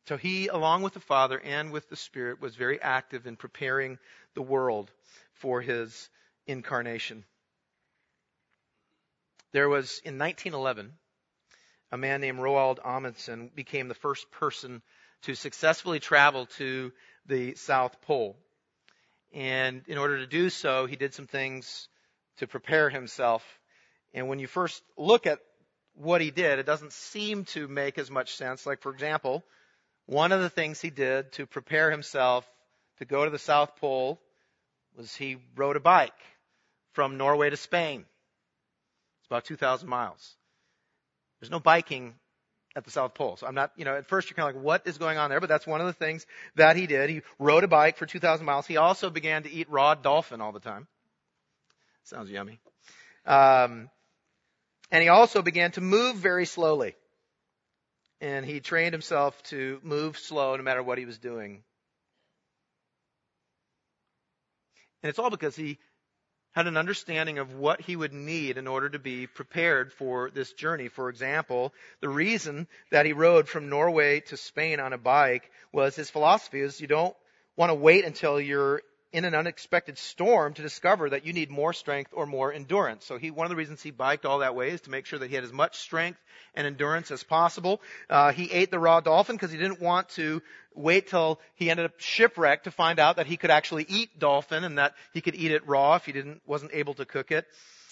So 0.08 0.16
he, 0.16 0.48
along 0.48 0.80
with 0.80 0.94
the 0.94 1.00
Father 1.00 1.38
and 1.38 1.70
with 1.70 1.90
the 1.90 1.96
Spirit, 1.96 2.40
was 2.40 2.56
very 2.56 2.80
active 2.80 3.26
in 3.26 3.36
preparing 3.36 3.98
the 4.32 4.40
world 4.40 4.90
for 5.34 5.60
his 5.60 6.08
incarnation. 6.46 7.26
There 9.52 9.68
was, 9.68 10.00
in 10.06 10.18
1911, 10.18 10.94
a 11.92 11.98
man 11.98 12.22
named 12.22 12.38
Roald 12.38 12.78
Amundsen 12.82 13.50
became 13.54 13.88
the 13.88 13.94
first 13.94 14.30
person 14.30 14.80
to 15.24 15.34
successfully 15.34 16.00
travel 16.00 16.46
to 16.56 16.90
the 17.26 17.54
South 17.56 18.00
Pole. 18.00 18.34
And 19.34 19.82
in 19.88 19.98
order 19.98 20.20
to 20.20 20.26
do 20.26 20.48
so, 20.48 20.86
he 20.86 20.96
did 20.96 21.12
some 21.12 21.26
things 21.26 21.86
to 22.38 22.46
prepare 22.46 22.88
himself. 22.88 23.44
And 24.14 24.26
when 24.26 24.38
you 24.38 24.46
first 24.46 24.82
look 24.96 25.26
at 25.26 25.40
what 25.92 26.22
he 26.22 26.30
did, 26.30 26.58
it 26.58 26.64
doesn't 26.64 26.94
seem 26.94 27.44
to 27.44 27.68
make 27.68 27.98
as 27.98 28.10
much 28.10 28.36
sense. 28.36 28.64
Like, 28.64 28.80
for 28.80 28.90
example, 28.90 29.44
one 30.08 30.32
of 30.32 30.40
the 30.40 30.48
things 30.48 30.80
he 30.80 30.88
did 30.88 31.32
to 31.32 31.44
prepare 31.44 31.90
himself 31.90 32.50
to 32.98 33.04
go 33.04 33.26
to 33.26 33.30
the 33.30 33.38
South 33.38 33.76
Pole 33.76 34.18
was 34.96 35.14
he 35.14 35.36
rode 35.54 35.76
a 35.76 35.80
bike 35.80 36.18
from 36.92 37.18
Norway 37.18 37.50
to 37.50 37.58
Spain. 37.58 38.06
It's 39.20 39.26
about 39.26 39.44
2,000 39.44 39.86
miles. 39.86 40.34
There's 41.38 41.50
no 41.50 41.60
biking 41.60 42.14
at 42.74 42.84
the 42.84 42.90
South 42.90 43.12
Pole. 43.12 43.36
So 43.36 43.46
I'm 43.46 43.54
not, 43.54 43.70
you 43.76 43.84
know, 43.84 43.96
at 43.96 44.08
first 44.08 44.30
you're 44.30 44.34
kind 44.34 44.48
of 44.48 44.56
like, 44.56 44.64
what 44.64 44.86
is 44.86 44.96
going 44.96 45.18
on 45.18 45.28
there? 45.28 45.40
But 45.40 45.50
that's 45.50 45.66
one 45.66 45.82
of 45.82 45.86
the 45.86 45.92
things 45.92 46.26
that 46.56 46.76
he 46.76 46.86
did. 46.86 47.10
He 47.10 47.20
rode 47.38 47.64
a 47.64 47.68
bike 47.68 47.98
for 47.98 48.06
2,000 48.06 48.46
miles. 48.46 48.66
He 48.66 48.78
also 48.78 49.10
began 49.10 49.42
to 49.42 49.52
eat 49.52 49.68
raw 49.68 49.94
dolphin 49.94 50.40
all 50.40 50.52
the 50.52 50.58
time. 50.58 50.86
Sounds 52.04 52.30
yummy. 52.30 52.60
Um, 53.26 53.90
and 54.90 55.02
he 55.02 55.10
also 55.10 55.42
began 55.42 55.72
to 55.72 55.82
move 55.82 56.16
very 56.16 56.46
slowly 56.46 56.94
and 58.20 58.44
he 58.44 58.60
trained 58.60 58.92
himself 58.92 59.40
to 59.44 59.80
move 59.82 60.18
slow 60.18 60.56
no 60.56 60.62
matter 60.62 60.82
what 60.82 60.98
he 60.98 61.04
was 61.04 61.18
doing. 61.18 61.62
And 65.02 65.10
it's 65.10 65.18
all 65.18 65.30
because 65.30 65.54
he 65.54 65.78
had 66.52 66.66
an 66.66 66.76
understanding 66.76 67.38
of 67.38 67.54
what 67.54 67.80
he 67.80 67.94
would 67.94 68.12
need 68.12 68.58
in 68.58 68.66
order 68.66 68.88
to 68.88 68.98
be 68.98 69.26
prepared 69.26 69.92
for 69.92 70.30
this 70.30 70.52
journey. 70.52 70.88
For 70.88 71.08
example, 71.08 71.72
the 72.00 72.08
reason 72.08 72.66
that 72.90 73.06
he 73.06 73.12
rode 73.12 73.48
from 73.48 73.68
Norway 73.68 74.20
to 74.20 74.36
Spain 74.36 74.80
on 74.80 74.92
a 74.92 74.98
bike 74.98 75.50
was 75.72 75.94
his 75.94 76.10
philosophy 76.10 76.60
is 76.60 76.80
you 76.80 76.88
don't 76.88 77.14
want 77.56 77.70
to 77.70 77.74
wait 77.74 78.04
until 78.04 78.40
you're 78.40 78.82
in 79.12 79.24
an 79.24 79.34
unexpected 79.34 79.96
storm 79.96 80.52
to 80.54 80.62
discover 80.62 81.10
that 81.10 81.24
you 81.24 81.32
need 81.32 81.50
more 81.50 81.72
strength 81.72 82.10
or 82.12 82.26
more 82.26 82.52
endurance. 82.52 83.06
So 83.06 83.16
he, 83.16 83.30
one 83.30 83.46
of 83.46 83.50
the 83.50 83.56
reasons 83.56 83.82
he 83.82 83.90
biked 83.90 84.26
all 84.26 84.40
that 84.40 84.54
way 84.54 84.70
is 84.70 84.82
to 84.82 84.90
make 84.90 85.06
sure 85.06 85.18
that 85.18 85.28
he 85.28 85.34
had 85.34 85.44
as 85.44 85.52
much 85.52 85.78
strength 85.78 86.20
and 86.54 86.66
endurance 86.66 87.10
as 87.10 87.22
possible. 87.22 87.80
Uh, 88.10 88.32
he 88.32 88.50
ate 88.52 88.70
the 88.70 88.78
raw 88.78 89.00
dolphin 89.00 89.36
because 89.36 89.50
he 89.50 89.56
didn't 89.56 89.80
want 89.80 90.10
to 90.10 90.42
wait 90.74 91.08
till 91.08 91.40
he 91.54 91.70
ended 91.70 91.86
up 91.86 91.98
shipwrecked 91.98 92.64
to 92.64 92.70
find 92.70 92.98
out 92.98 93.16
that 93.16 93.26
he 93.26 93.36
could 93.36 93.50
actually 93.50 93.86
eat 93.88 94.18
dolphin 94.18 94.62
and 94.62 94.78
that 94.78 94.94
he 95.14 95.20
could 95.22 95.34
eat 95.34 95.52
it 95.52 95.66
raw 95.66 95.96
if 95.96 96.04
he 96.04 96.12
didn't, 96.12 96.42
wasn't 96.46 96.72
able 96.74 96.94
to 96.94 97.06
cook 97.06 97.30
it. 97.30 97.46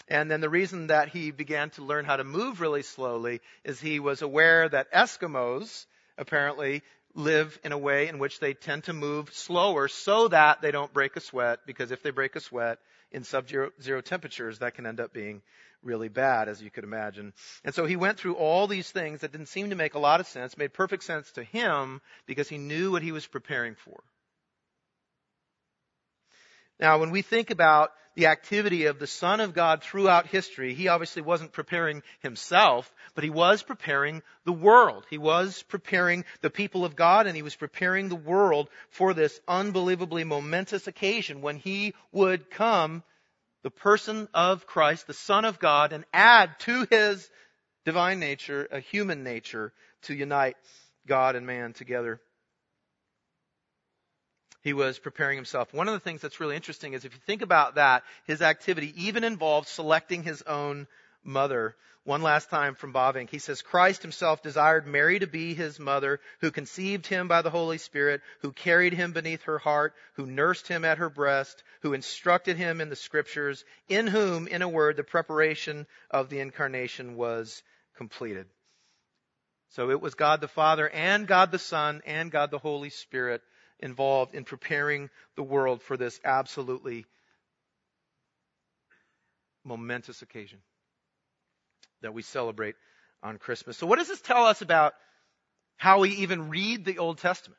And 0.08 0.30
then 0.30 0.40
the 0.40 0.50
reason 0.50 0.88
that 0.88 1.08
he 1.08 1.30
began 1.30 1.70
to 1.70 1.82
learn 1.82 2.04
how 2.04 2.16
to 2.16 2.24
move 2.24 2.60
really 2.60 2.82
slowly 2.82 3.40
is 3.64 3.80
he 3.80 3.98
was 3.98 4.22
aware 4.22 4.68
that 4.68 4.92
Eskimos 4.92 5.86
apparently 6.18 6.82
live 7.16 7.58
in 7.64 7.72
a 7.72 7.78
way 7.78 8.08
in 8.08 8.18
which 8.18 8.38
they 8.38 8.54
tend 8.54 8.84
to 8.84 8.92
move 8.92 9.32
slower 9.32 9.88
so 9.88 10.28
that 10.28 10.60
they 10.60 10.70
don't 10.70 10.92
break 10.92 11.16
a 11.16 11.20
sweat, 11.20 11.60
because 11.66 11.90
if 11.90 12.02
they 12.02 12.10
break 12.10 12.36
a 12.36 12.40
sweat 12.40 12.78
in 13.10 13.24
sub-zero 13.24 14.00
temperatures, 14.02 14.58
that 14.58 14.74
can 14.74 14.86
end 14.86 15.00
up 15.00 15.12
being 15.12 15.42
really 15.82 16.08
bad, 16.08 16.48
as 16.48 16.62
you 16.62 16.70
could 16.70 16.84
imagine. 16.84 17.32
And 17.64 17.74
so 17.74 17.86
he 17.86 17.96
went 17.96 18.18
through 18.18 18.34
all 18.34 18.66
these 18.66 18.90
things 18.90 19.20
that 19.20 19.32
didn't 19.32 19.48
seem 19.48 19.70
to 19.70 19.76
make 19.76 19.94
a 19.94 19.98
lot 19.98 20.20
of 20.20 20.26
sense, 20.26 20.58
made 20.58 20.74
perfect 20.74 21.04
sense 21.04 21.30
to 21.32 21.42
him 21.42 22.00
because 22.26 22.48
he 22.48 22.58
knew 22.58 22.92
what 22.92 23.02
he 23.02 23.12
was 23.12 23.26
preparing 23.26 23.76
for. 23.76 24.02
Now, 26.78 26.98
when 26.98 27.10
we 27.10 27.22
think 27.22 27.50
about 27.50 27.92
the 28.14 28.26
activity 28.26 28.86
of 28.86 28.98
the 28.98 29.06
Son 29.06 29.40
of 29.40 29.54
God 29.54 29.82
throughout 29.82 30.26
history, 30.26 30.74
he 30.74 30.88
obviously 30.88 31.22
wasn't 31.22 31.52
preparing 31.52 32.02
himself, 32.20 32.92
but 33.14 33.24
he 33.24 33.30
was 33.30 33.62
preparing 33.62 34.22
the 34.44 34.52
world. 34.52 35.06
He 35.08 35.18
was 35.18 35.62
preparing 35.62 36.24
the 36.40 36.50
people 36.50 36.84
of 36.84 36.96
God 36.96 37.26
and 37.26 37.36
he 37.36 37.42
was 37.42 37.54
preparing 37.54 38.08
the 38.08 38.16
world 38.16 38.68
for 38.90 39.14
this 39.14 39.38
unbelievably 39.46 40.24
momentous 40.24 40.86
occasion 40.86 41.42
when 41.42 41.56
he 41.56 41.94
would 42.12 42.50
come, 42.50 43.02
the 43.62 43.70
person 43.70 44.28
of 44.32 44.66
Christ, 44.66 45.06
the 45.06 45.14
Son 45.14 45.44
of 45.44 45.58
God, 45.58 45.92
and 45.92 46.04
add 46.12 46.58
to 46.60 46.86
his 46.90 47.28
divine 47.84 48.18
nature 48.18 48.66
a 48.70 48.80
human 48.80 49.24
nature 49.24 49.72
to 50.02 50.14
unite 50.14 50.56
God 51.06 51.36
and 51.36 51.46
man 51.46 51.72
together 51.72 52.20
he 54.66 54.72
was 54.72 54.98
preparing 54.98 55.36
himself. 55.36 55.72
One 55.72 55.86
of 55.86 55.94
the 55.94 56.00
things 56.00 56.20
that's 56.20 56.40
really 56.40 56.56
interesting 56.56 56.94
is 56.94 57.04
if 57.04 57.14
you 57.14 57.20
think 57.24 57.40
about 57.40 57.76
that, 57.76 58.02
his 58.24 58.42
activity 58.42 58.92
even 58.96 59.22
involved 59.22 59.68
selecting 59.68 60.24
his 60.24 60.42
own 60.42 60.88
mother. 61.22 61.76
One 62.02 62.20
last 62.20 62.50
time 62.50 62.74
from 62.74 62.92
Bavinck. 62.92 63.30
He 63.30 63.38
says, 63.38 63.62
Christ 63.62 64.02
himself 64.02 64.42
desired 64.42 64.84
Mary 64.84 65.20
to 65.20 65.28
be 65.28 65.54
his 65.54 65.78
mother, 65.78 66.18
who 66.40 66.50
conceived 66.50 67.06
him 67.06 67.28
by 67.28 67.42
the 67.42 67.50
Holy 67.50 67.78
Spirit, 67.78 68.22
who 68.40 68.50
carried 68.50 68.92
him 68.92 69.12
beneath 69.12 69.44
her 69.44 69.58
heart, 69.58 69.94
who 70.14 70.26
nursed 70.26 70.66
him 70.66 70.84
at 70.84 70.98
her 70.98 71.10
breast, 71.10 71.62
who 71.82 71.92
instructed 71.92 72.56
him 72.56 72.80
in 72.80 72.88
the 72.88 72.96
scriptures, 72.96 73.64
in 73.88 74.08
whom, 74.08 74.48
in 74.48 74.62
a 74.62 74.68
word, 74.68 74.96
the 74.96 75.04
preparation 75.04 75.86
of 76.10 76.28
the 76.28 76.40
incarnation 76.40 77.14
was 77.14 77.62
completed. 77.96 78.48
So 79.68 79.90
it 79.90 80.00
was 80.00 80.16
God 80.16 80.40
the 80.40 80.48
Father 80.48 80.88
and 80.88 81.28
God 81.28 81.52
the 81.52 81.60
Son 81.60 82.02
and 82.04 82.32
God 82.32 82.50
the 82.50 82.58
Holy 82.58 82.90
Spirit 82.90 83.42
involved 83.80 84.34
in 84.34 84.44
preparing 84.44 85.10
the 85.36 85.42
world 85.42 85.82
for 85.82 85.96
this 85.96 86.20
absolutely 86.24 87.04
momentous 89.64 90.22
occasion 90.22 90.58
that 92.02 92.14
we 92.14 92.22
celebrate 92.22 92.76
on 93.22 93.38
Christmas. 93.38 93.76
So, 93.76 93.86
what 93.86 93.98
does 93.98 94.08
this 94.08 94.20
tell 94.20 94.44
us 94.44 94.62
about 94.62 94.94
how 95.76 96.00
we 96.00 96.10
even 96.10 96.48
read 96.48 96.84
the 96.84 96.98
Old 96.98 97.18
Testament. 97.18 97.58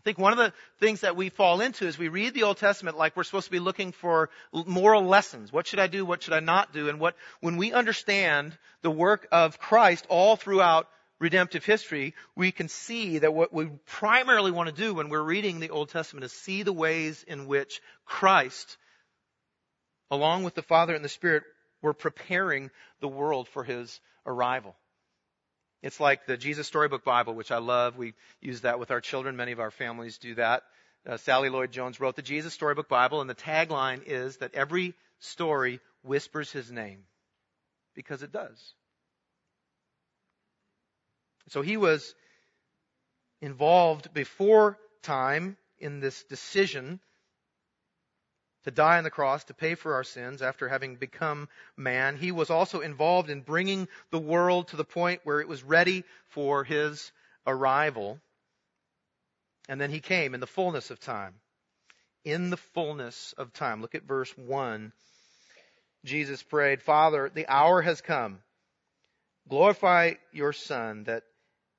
I 0.00 0.02
think 0.04 0.18
one 0.18 0.32
of 0.32 0.38
the 0.38 0.52
things 0.78 1.00
that 1.00 1.16
we 1.16 1.30
fall 1.30 1.60
into 1.60 1.86
is 1.86 1.98
we 1.98 2.08
read 2.08 2.32
the 2.32 2.44
Old 2.44 2.58
Testament 2.58 2.96
like 2.96 3.16
we're 3.16 3.24
supposed 3.24 3.46
to 3.46 3.50
be 3.50 3.58
looking 3.58 3.90
for 3.90 4.30
moral 4.52 5.04
lessons. 5.04 5.52
What 5.52 5.66
should 5.66 5.80
I 5.80 5.88
do? 5.88 6.04
What 6.04 6.22
should 6.22 6.34
I 6.34 6.40
not 6.40 6.72
do? 6.72 6.88
And 6.88 7.00
what, 7.00 7.16
when 7.40 7.56
we 7.56 7.72
understand 7.72 8.56
the 8.82 8.90
work 8.90 9.26
of 9.32 9.58
Christ 9.58 10.06
all 10.08 10.36
throughout 10.36 10.88
redemptive 11.18 11.64
history, 11.64 12.14
we 12.34 12.52
can 12.52 12.68
see 12.68 13.18
that 13.18 13.34
what 13.34 13.52
we 13.52 13.66
primarily 13.86 14.50
want 14.50 14.68
to 14.68 14.74
do 14.74 14.94
when 14.94 15.08
we're 15.08 15.22
reading 15.22 15.60
the 15.60 15.70
Old 15.70 15.88
Testament 15.88 16.24
is 16.24 16.32
see 16.32 16.62
the 16.62 16.72
ways 16.72 17.24
in 17.26 17.46
which 17.46 17.80
Christ, 18.04 18.76
along 20.10 20.44
with 20.44 20.54
the 20.54 20.62
Father 20.62 20.94
and 20.94 21.04
the 21.04 21.08
Spirit, 21.08 21.44
were 21.82 21.94
preparing 21.94 22.70
the 23.00 23.08
world 23.08 23.48
for 23.48 23.64
His 23.64 24.00
arrival. 24.26 24.76
It's 25.82 26.00
like 26.00 26.26
the 26.26 26.36
Jesus 26.36 26.66
Storybook 26.66 27.04
Bible, 27.04 27.34
which 27.34 27.52
I 27.52 27.58
love. 27.58 27.96
We 27.96 28.14
use 28.40 28.62
that 28.62 28.80
with 28.80 28.90
our 28.90 29.00
children. 29.00 29.36
Many 29.36 29.52
of 29.52 29.60
our 29.60 29.70
families 29.70 30.18
do 30.18 30.34
that. 30.34 30.64
Uh, 31.06 31.16
Sally 31.16 31.48
Lloyd 31.48 31.70
Jones 31.70 32.00
wrote 32.00 32.16
the 32.16 32.22
Jesus 32.22 32.52
Storybook 32.52 32.88
Bible, 32.88 33.20
and 33.20 33.30
the 33.30 33.34
tagline 33.34 34.02
is 34.04 34.38
that 34.38 34.54
every 34.54 34.94
story 35.20 35.80
whispers 36.02 36.50
his 36.50 36.72
name. 36.72 37.04
Because 37.94 38.22
it 38.22 38.32
does. 38.32 38.74
So 41.48 41.62
he 41.62 41.76
was 41.76 42.14
involved 43.40 44.12
before 44.12 44.78
time 45.02 45.56
in 45.78 46.00
this 46.00 46.24
decision 46.24 47.00
to 48.64 48.72
die 48.72 48.98
on 48.98 49.04
the 49.04 49.10
cross 49.10 49.44
to 49.44 49.54
pay 49.54 49.76
for 49.76 49.94
our 49.94 50.02
sins 50.02 50.42
after 50.42 50.68
having 50.68 50.96
become 50.96 51.48
man. 51.76 52.16
He 52.16 52.32
was 52.32 52.50
also 52.50 52.80
involved 52.80 53.30
in 53.30 53.42
bringing 53.42 53.86
the 54.10 54.18
world 54.18 54.68
to 54.68 54.76
the 54.76 54.84
point 54.84 55.20
where 55.22 55.40
it 55.40 55.46
was 55.46 55.62
ready 55.62 56.02
for 56.30 56.64
his 56.64 57.12
arrival. 57.46 58.18
And 59.68 59.80
then 59.80 59.90
he 59.90 60.00
came 60.00 60.34
in 60.34 60.40
the 60.40 60.48
fullness 60.48 60.90
of 60.90 60.98
time. 60.98 61.34
In 62.24 62.50
the 62.50 62.56
fullness 62.56 63.34
of 63.38 63.52
time. 63.52 63.80
Look 63.82 63.94
at 63.94 64.02
verse 64.02 64.36
1. 64.36 64.92
Jesus 66.04 66.42
prayed, 66.42 66.82
Father, 66.82 67.30
the 67.32 67.46
hour 67.46 67.82
has 67.82 68.00
come. 68.00 68.40
Glorify 69.48 70.14
your 70.32 70.52
Son 70.52 71.04
that 71.04 71.22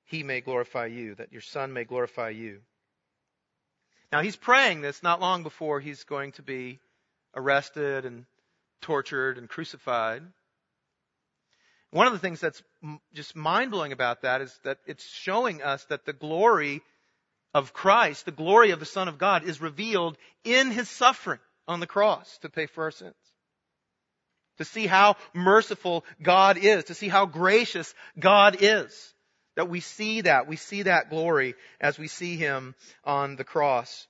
he 0.07 0.23
may 0.23 0.41
glorify 0.41 0.87
you, 0.87 1.15
that 1.15 1.31
your 1.31 1.41
Son 1.41 1.73
may 1.73 1.83
glorify 1.83 2.29
you. 2.29 2.61
Now 4.11 4.21
he's 4.21 4.37
praying 4.37 4.81
this 4.81 5.03
not 5.03 5.19
long 5.19 5.43
before 5.43 5.79
he's 5.79 6.03
going 6.05 6.31
to 6.33 6.41
be 6.41 6.79
arrested 7.35 8.05
and 8.05 8.25
tortured 8.81 9.37
and 9.37 9.49
crucified. 9.49 10.23
One 11.91 12.07
of 12.07 12.13
the 12.13 12.19
things 12.19 12.39
that's 12.39 12.61
just 13.13 13.35
mind 13.35 13.71
blowing 13.71 13.91
about 13.91 14.21
that 14.21 14.41
is 14.41 14.57
that 14.63 14.79
it's 14.87 15.05
showing 15.05 15.61
us 15.61 15.83
that 15.85 16.05
the 16.05 16.13
glory 16.13 16.81
of 17.53 17.73
Christ, 17.73 18.25
the 18.25 18.31
glory 18.31 18.71
of 18.71 18.79
the 18.79 18.85
Son 18.85 19.07
of 19.07 19.17
God 19.17 19.43
is 19.43 19.61
revealed 19.61 20.17
in 20.43 20.71
his 20.71 20.89
suffering 20.89 21.39
on 21.67 21.79
the 21.79 21.87
cross 21.87 22.37
to 22.39 22.49
pay 22.49 22.65
for 22.65 22.85
our 22.85 22.91
sins. 22.91 23.15
To 24.57 24.65
see 24.65 24.87
how 24.87 25.15
merciful 25.33 26.03
God 26.21 26.57
is, 26.57 26.85
to 26.85 26.93
see 26.93 27.09
how 27.09 27.25
gracious 27.25 27.93
God 28.19 28.57
is. 28.61 29.13
That 29.57 29.69
we 29.69 29.81
see 29.81 30.21
that. 30.21 30.47
We 30.47 30.55
see 30.55 30.83
that 30.83 31.09
glory 31.09 31.55
as 31.81 31.99
we 31.99 32.07
see 32.07 32.37
Him 32.37 32.75
on 33.03 33.35
the 33.35 33.43
cross. 33.43 34.07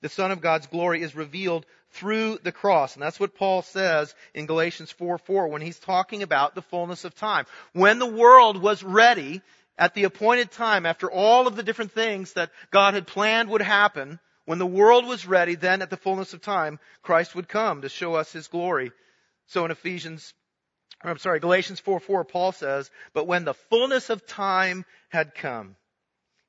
The 0.00 0.08
Son 0.08 0.30
of 0.30 0.40
God's 0.40 0.68
glory 0.68 1.02
is 1.02 1.16
revealed 1.16 1.66
through 1.90 2.38
the 2.42 2.52
cross. 2.52 2.94
And 2.94 3.02
that's 3.02 3.18
what 3.18 3.34
Paul 3.34 3.62
says 3.62 4.14
in 4.34 4.46
Galatians 4.46 4.90
4 4.92 5.18
4 5.18 5.48
when 5.48 5.62
he's 5.62 5.78
talking 5.78 6.22
about 6.22 6.54
the 6.54 6.62
fullness 6.62 7.04
of 7.04 7.14
time. 7.14 7.46
When 7.72 7.98
the 7.98 8.06
world 8.06 8.60
was 8.60 8.82
ready 8.82 9.42
at 9.76 9.94
the 9.94 10.04
appointed 10.04 10.50
time, 10.50 10.86
after 10.86 11.10
all 11.10 11.46
of 11.46 11.56
the 11.56 11.62
different 11.62 11.92
things 11.92 12.34
that 12.34 12.50
God 12.70 12.94
had 12.94 13.06
planned 13.06 13.48
would 13.50 13.62
happen, 13.62 14.20
when 14.44 14.58
the 14.58 14.66
world 14.66 15.06
was 15.06 15.26
ready, 15.26 15.54
then 15.54 15.82
at 15.82 15.90
the 15.90 15.96
fullness 15.96 16.34
of 16.34 16.42
time, 16.42 16.78
Christ 17.02 17.34
would 17.34 17.48
come 17.48 17.82
to 17.82 17.88
show 17.88 18.14
us 18.14 18.32
his 18.32 18.48
glory. 18.48 18.92
So 19.46 19.64
in 19.64 19.70
Ephesians 19.70 20.34
I'm 21.04 21.18
sorry, 21.18 21.40
Galatians 21.40 21.80
4 21.80 22.00
4, 22.00 22.24
Paul 22.24 22.52
says, 22.52 22.90
But 23.12 23.26
when 23.26 23.44
the 23.44 23.54
fullness 23.54 24.10
of 24.10 24.26
time 24.26 24.84
had 25.10 25.34
come, 25.34 25.76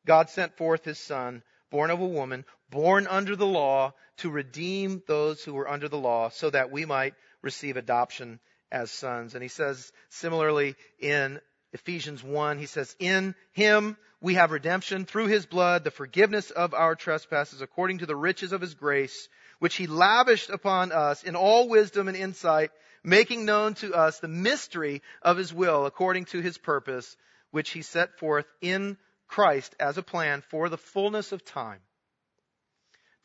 God 0.05 0.29
sent 0.29 0.55
forth 0.57 0.85
his 0.85 0.99
son, 0.99 1.43
born 1.69 1.91
of 1.91 1.99
a 1.99 2.05
woman, 2.05 2.45
born 2.69 3.07
under 3.07 3.35
the 3.35 3.45
law, 3.45 3.93
to 4.17 4.29
redeem 4.29 5.03
those 5.07 5.43
who 5.43 5.53
were 5.53 5.67
under 5.67 5.89
the 5.89 5.97
law, 5.97 6.29
so 6.29 6.49
that 6.49 6.71
we 6.71 6.85
might 6.85 7.15
receive 7.41 7.75
adoption 7.75 8.39
as 8.71 8.91
sons. 8.91 9.33
And 9.33 9.43
he 9.43 9.49
says 9.49 9.91
similarly 10.09 10.75
in 10.99 11.41
Ephesians 11.73 12.23
1, 12.23 12.57
he 12.57 12.65
says, 12.65 12.95
In 12.99 13.35
him 13.51 13.97
we 14.21 14.35
have 14.35 14.51
redemption 14.51 15.05
through 15.05 15.27
his 15.27 15.45
blood, 15.45 15.83
the 15.83 15.91
forgiveness 15.91 16.49
of 16.49 16.73
our 16.73 16.95
trespasses 16.95 17.61
according 17.61 17.99
to 17.99 18.05
the 18.05 18.15
riches 18.15 18.53
of 18.53 18.61
his 18.61 18.73
grace, 18.73 19.27
which 19.59 19.75
he 19.75 19.87
lavished 19.87 20.49
upon 20.49 20.91
us 20.91 21.23
in 21.23 21.35
all 21.35 21.67
wisdom 21.67 22.07
and 22.07 22.15
insight 22.15 22.71
making 23.05 23.45
known 23.45 23.75
to 23.75 23.93
us 23.93 24.19
the 24.19 24.27
mystery 24.27 25.01
of 25.21 25.37
his 25.37 25.53
will 25.53 25.85
according 25.85 26.25
to 26.25 26.41
his 26.41 26.57
purpose, 26.57 27.15
which 27.51 27.69
he 27.69 27.81
set 27.81 28.17
forth 28.19 28.45
in 28.61 28.97
Christ 29.27 29.75
as 29.79 29.97
a 29.97 30.03
plan 30.03 30.41
for 30.49 30.69
the 30.69 30.77
fullness 30.77 31.31
of 31.31 31.45
time 31.45 31.79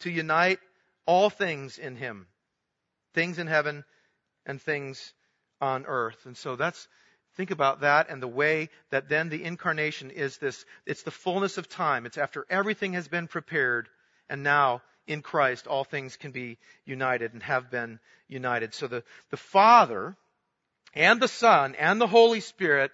to 0.00 0.10
unite 0.10 0.58
all 1.06 1.30
things 1.30 1.78
in 1.78 1.96
him, 1.96 2.26
things 3.14 3.38
in 3.38 3.46
heaven 3.46 3.84
and 4.46 4.60
things 4.60 5.12
on 5.60 5.86
earth. 5.86 6.26
And 6.26 6.36
so 6.36 6.56
that's, 6.56 6.88
think 7.36 7.50
about 7.50 7.80
that 7.80 8.08
and 8.10 8.22
the 8.22 8.28
way 8.28 8.70
that 8.90 9.08
then 9.08 9.28
the 9.28 9.44
incarnation 9.44 10.10
is 10.10 10.38
this, 10.38 10.64
it's 10.86 11.02
the 11.02 11.10
fullness 11.10 11.58
of 11.58 11.68
time. 11.68 12.06
It's 12.06 12.18
after 12.18 12.46
everything 12.48 12.94
has 12.94 13.08
been 13.08 13.28
prepared 13.28 13.88
and 14.28 14.42
now 14.42 14.82
in 15.06 15.22
Christ, 15.22 15.66
all 15.66 15.84
things 15.84 16.16
can 16.16 16.30
be 16.30 16.58
united 16.84 17.32
and 17.32 17.42
have 17.42 17.70
been 17.70 17.98
united. 18.28 18.74
So 18.74 18.86
the, 18.86 19.02
the 19.30 19.36
Father 19.36 20.16
and 20.94 21.20
the 21.20 21.28
Son 21.28 21.74
and 21.74 22.00
the 22.00 22.06
Holy 22.06 22.40
Spirit, 22.40 22.90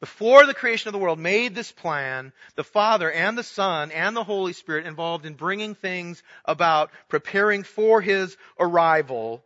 before 0.00 0.46
the 0.46 0.54
creation 0.54 0.88
of 0.88 0.92
the 0.92 0.98
world, 0.98 1.18
made 1.18 1.54
this 1.54 1.72
plan. 1.72 2.32
The 2.56 2.64
Father 2.64 3.10
and 3.10 3.38
the 3.38 3.42
Son 3.42 3.90
and 3.90 4.16
the 4.16 4.24
Holy 4.24 4.52
Spirit 4.52 4.86
involved 4.86 5.26
in 5.26 5.34
bringing 5.34 5.74
things 5.74 6.22
about, 6.44 6.90
preparing 7.08 7.62
for 7.62 8.00
His 8.00 8.36
arrival. 8.58 9.44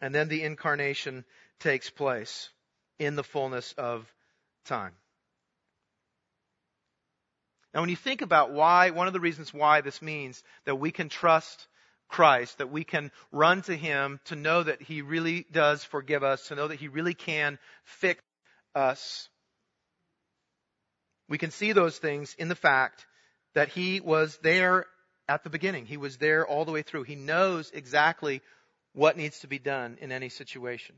And 0.00 0.14
then 0.14 0.28
the 0.28 0.42
incarnation 0.42 1.24
takes 1.60 1.90
place 1.90 2.50
in 2.98 3.16
the 3.16 3.24
fullness 3.24 3.72
of 3.72 4.10
time. 4.64 4.92
Now, 7.76 7.82
when 7.82 7.90
you 7.90 7.96
think 7.96 8.22
about 8.22 8.52
why, 8.52 8.88
one 8.88 9.06
of 9.06 9.12
the 9.12 9.20
reasons 9.20 9.52
why 9.52 9.82
this 9.82 10.00
means 10.00 10.42
that 10.64 10.76
we 10.76 10.90
can 10.90 11.10
trust 11.10 11.66
Christ, 12.08 12.56
that 12.56 12.70
we 12.70 12.84
can 12.84 13.12
run 13.32 13.60
to 13.64 13.76
Him 13.76 14.18
to 14.24 14.34
know 14.34 14.62
that 14.62 14.80
He 14.80 15.02
really 15.02 15.44
does 15.52 15.84
forgive 15.84 16.22
us, 16.22 16.48
to 16.48 16.54
know 16.54 16.68
that 16.68 16.80
He 16.80 16.88
really 16.88 17.12
can 17.12 17.58
fix 17.84 18.22
us. 18.74 19.28
We 21.28 21.36
can 21.36 21.50
see 21.50 21.72
those 21.72 21.98
things 21.98 22.34
in 22.38 22.48
the 22.48 22.54
fact 22.54 23.04
that 23.54 23.68
He 23.68 24.00
was 24.00 24.38
there 24.38 24.86
at 25.28 25.44
the 25.44 25.50
beginning. 25.50 25.84
He 25.84 25.98
was 25.98 26.16
there 26.16 26.46
all 26.46 26.64
the 26.64 26.72
way 26.72 26.80
through. 26.80 27.02
He 27.02 27.14
knows 27.14 27.70
exactly 27.74 28.40
what 28.94 29.18
needs 29.18 29.40
to 29.40 29.48
be 29.48 29.58
done 29.58 29.98
in 30.00 30.12
any 30.12 30.30
situation 30.30 30.94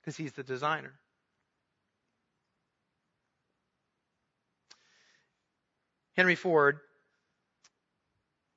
because 0.00 0.16
He's 0.16 0.34
the 0.34 0.44
designer. 0.44 1.00
Henry 6.20 6.34
Ford 6.34 6.80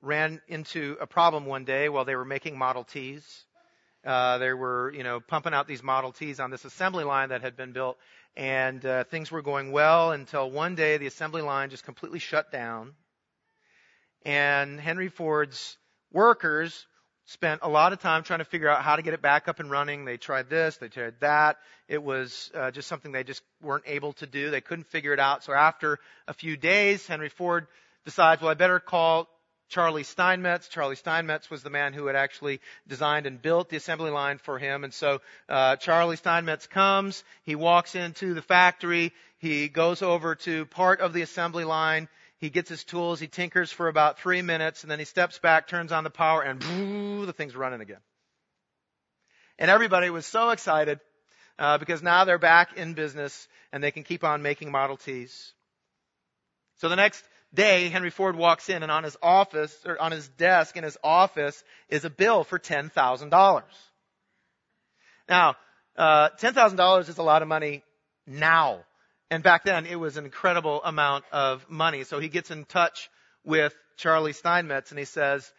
ran 0.02 0.42
into 0.48 0.98
a 1.00 1.06
problem 1.06 1.46
one 1.46 1.64
day 1.64 1.88
while 1.88 2.04
they 2.04 2.14
were 2.14 2.26
making 2.26 2.58
Model 2.58 2.84
Ts. 2.84 3.46
Uh, 4.04 4.36
they 4.36 4.52
were, 4.52 4.92
you 4.92 5.02
know, 5.02 5.18
pumping 5.18 5.54
out 5.54 5.66
these 5.66 5.82
Model 5.82 6.12
Ts 6.12 6.40
on 6.40 6.50
this 6.50 6.66
assembly 6.66 7.04
line 7.04 7.30
that 7.30 7.40
had 7.40 7.56
been 7.56 7.72
built, 7.72 7.96
and 8.36 8.84
uh, 8.84 9.04
things 9.04 9.30
were 9.30 9.40
going 9.40 9.72
well 9.72 10.12
until 10.12 10.50
one 10.50 10.74
day 10.74 10.98
the 10.98 11.06
assembly 11.06 11.40
line 11.40 11.70
just 11.70 11.86
completely 11.86 12.18
shut 12.18 12.52
down. 12.52 12.92
And 14.26 14.78
Henry 14.78 15.08
Ford's 15.08 15.78
workers 16.12 16.86
spent 17.26 17.60
a 17.62 17.68
lot 17.68 17.92
of 17.92 18.00
time 18.00 18.22
trying 18.22 18.40
to 18.40 18.44
figure 18.44 18.68
out 18.68 18.82
how 18.82 18.96
to 18.96 19.02
get 19.02 19.14
it 19.14 19.22
back 19.22 19.48
up 19.48 19.60
and 19.60 19.70
running. 19.70 20.04
They 20.04 20.16
tried 20.16 20.50
this, 20.50 20.76
they 20.76 20.88
tried 20.88 21.14
that. 21.20 21.56
It 21.88 22.02
was 22.02 22.50
uh, 22.54 22.70
just 22.70 22.88
something 22.88 23.12
they 23.12 23.24
just 23.24 23.42
weren't 23.62 23.84
able 23.86 24.12
to 24.14 24.26
do. 24.26 24.50
They 24.50 24.60
couldn't 24.60 24.86
figure 24.86 25.12
it 25.12 25.20
out. 25.20 25.44
So 25.44 25.52
after 25.52 25.98
a 26.28 26.34
few 26.34 26.56
days, 26.56 27.06
Henry 27.06 27.28
Ford 27.28 27.66
decides, 28.04 28.42
well, 28.42 28.50
I 28.50 28.54
better 28.54 28.80
call 28.80 29.28
Charlie 29.68 30.04
Steinmetz. 30.04 30.68
Charlie 30.68 30.96
Steinmetz 30.96 31.50
was 31.50 31.62
the 31.62 31.70
man 31.70 31.94
who 31.94 32.06
had 32.06 32.16
actually 32.16 32.60
designed 32.86 33.26
and 33.26 33.40
built 33.40 33.70
the 33.70 33.76
assembly 33.76 34.10
line 34.10 34.38
for 34.38 34.58
him. 34.58 34.84
And 34.84 34.92
so 34.92 35.20
uh, 35.48 35.76
Charlie 35.76 36.16
Steinmetz 36.16 36.66
comes. 36.66 37.24
He 37.44 37.54
walks 37.54 37.94
into 37.94 38.34
the 38.34 38.42
factory. 38.42 39.12
He 39.38 39.68
goes 39.68 40.02
over 40.02 40.34
to 40.36 40.66
part 40.66 41.00
of 41.00 41.12
the 41.12 41.22
assembly 41.22 41.64
line 41.64 42.08
he 42.38 42.50
gets 42.50 42.68
his 42.68 42.84
tools, 42.84 43.20
he 43.20 43.26
tinkers 43.26 43.70
for 43.70 43.88
about 43.88 44.18
three 44.18 44.42
minutes, 44.42 44.82
and 44.82 44.90
then 44.90 44.98
he 44.98 45.04
steps 45.04 45.38
back, 45.38 45.68
turns 45.68 45.92
on 45.92 46.04
the 46.04 46.10
power, 46.10 46.42
and 46.42 46.60
boo, 46.60 47.26
the 47.26 47.32
thing's 47.32 47.56
running 47.56 47.80
again. 47.80 48.00
And 49.58 49.70
everybody 49.70 50.10
was 50.10 50.26
so 50.26 50.50
excited 50.50 51.00
uh, 51.58 51.78
because 51.78 52.02
now 52.02 52.24
they're 52.24 52.38
back 52.38 52.76
in 52.76 52.94
business 52.94 53.48
and 53.72 53.82
they 53.82 53.90
can 53.90 54.02
keep 54.02 54.24
on 54.24 54.42
making 54.42 54.70
Model 54.70 54.96
Ts. 54.96 55.52
So 56.78 56.88
the 56.88 56.96
next 56.96 57.24
day, 57.52 57.88
Henry 57.88 58.10
Ford 58.10 58.36
walks 58.36 58.68
in 58.68 58.82
and 58.82 58.90
on 58.90 59.04
his 59.04 59.16
office, 59.22 59.76
or 59.86 60.00
on 60.00 60.10
his 60.10 60.28
desk 60.28 60.76
in 60.76 60.82
his 60.84 60.98
office 61.04 61.62
is 61.88 62.04
a 62.04 62.10
bill 62.10 62.42
for 62.42 62.58
$10,000. 62.58 63.62
Now, 65.28 65.54
uh, 65.96 66.30
$10,000 66.40 67.08
is 67.08 67.18
a 67.18 67.22
lot 67.22 67.42
of 67.42 67.48
money 67.48 67.84
now. 68.26 68.80
And 69.30 69.42
back 69.42 69.64
then, 69.64 69.86
it 69.86 69.96
was 69.96 70.16
an 70.16 70.24
incredible 70.24 70.82
amount 70.84 71.24
of 71.32 71.68
money. 71.68 72.04
So 72.04 72.18
he 72.18 72.28
gets 72.28 72.50
in 72.50 72.64
touch 72.64 73.10
with 73.44 73.74
Charlie 73.96 74.32
Steinmetz 74.32 74.90
and 74.90 74.98
he 74.98 75.04
says, 75.04 75.50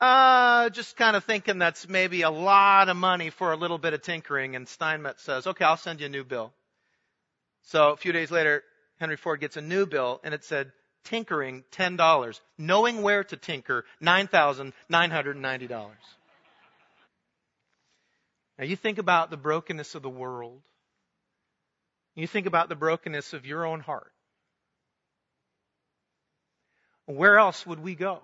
uh, 0.00 0.68
just 0.70 0.96
kind 0.96 1.16
of 1.16 1.24
thinking 1.24 1.58
that's 1.58 1.88
maybe 1.88 2.22
a 2.22 2.30
lot 2.30 2.88
of 2.88 2.96
money 2.96 3.30
for 3.30 3.52
a 3.52 3.56
little 3.56 3.78
bit 3.78 3.94
of 3.94 4.02
tinkering. 4.02 4.54
And 4.54 4.68
Steinmetz 4.68 5.22
says, 5.22 5.46
okay, 5.46 5.64
I'll 5.64 5.76
send 5.76 6.00
you 6.00 6.06
a 6.06 6.10
new 6.10 6.24
bill. 6.24 6.52
So 7.62 7.92
a 7.92 7.96
few 7.96 8.12
days 8.12 8.30
later, 8.30 8.62
Henry 8.98 9.16
Ford 9.16 9.40
gets 9.40 9.56
a 9.56 9.62
new 9.62 9.86
bill 9.86 10.20
and 10.22 10.34
it 10.34 10.44
said, 10.44 10.72
tinkering, 11.04 11.64
$10. 11.72 12.40
Knowing 12.58 13.02
where 13.02 13.24
to 13.24 13.36
tinker, 13.36 13.84
$9,990. 14.02 15.86
Now 18.58 18.64
you 18.64 18.76
think 18.76 18.98
about 18.98 19.30
the 19.30 19.36
brokenness 19.36 19.94
of 19.94 20.02
the 20.02 20.10
world. 20.10 20.62
You 22.16 22.26
think 22.26 22.46
about 22.46 22.70
the 22.70 22.74
brokenness 22.74 23.34
of 23.34 23.44
your 23.44 23.66
own 23.66 23.80
heart. 23.80 24.10
Where 27.04 27.38
else 27.38 27.64
would 27.66 27.78
we 27.78 27.94
go? 27.94 28.22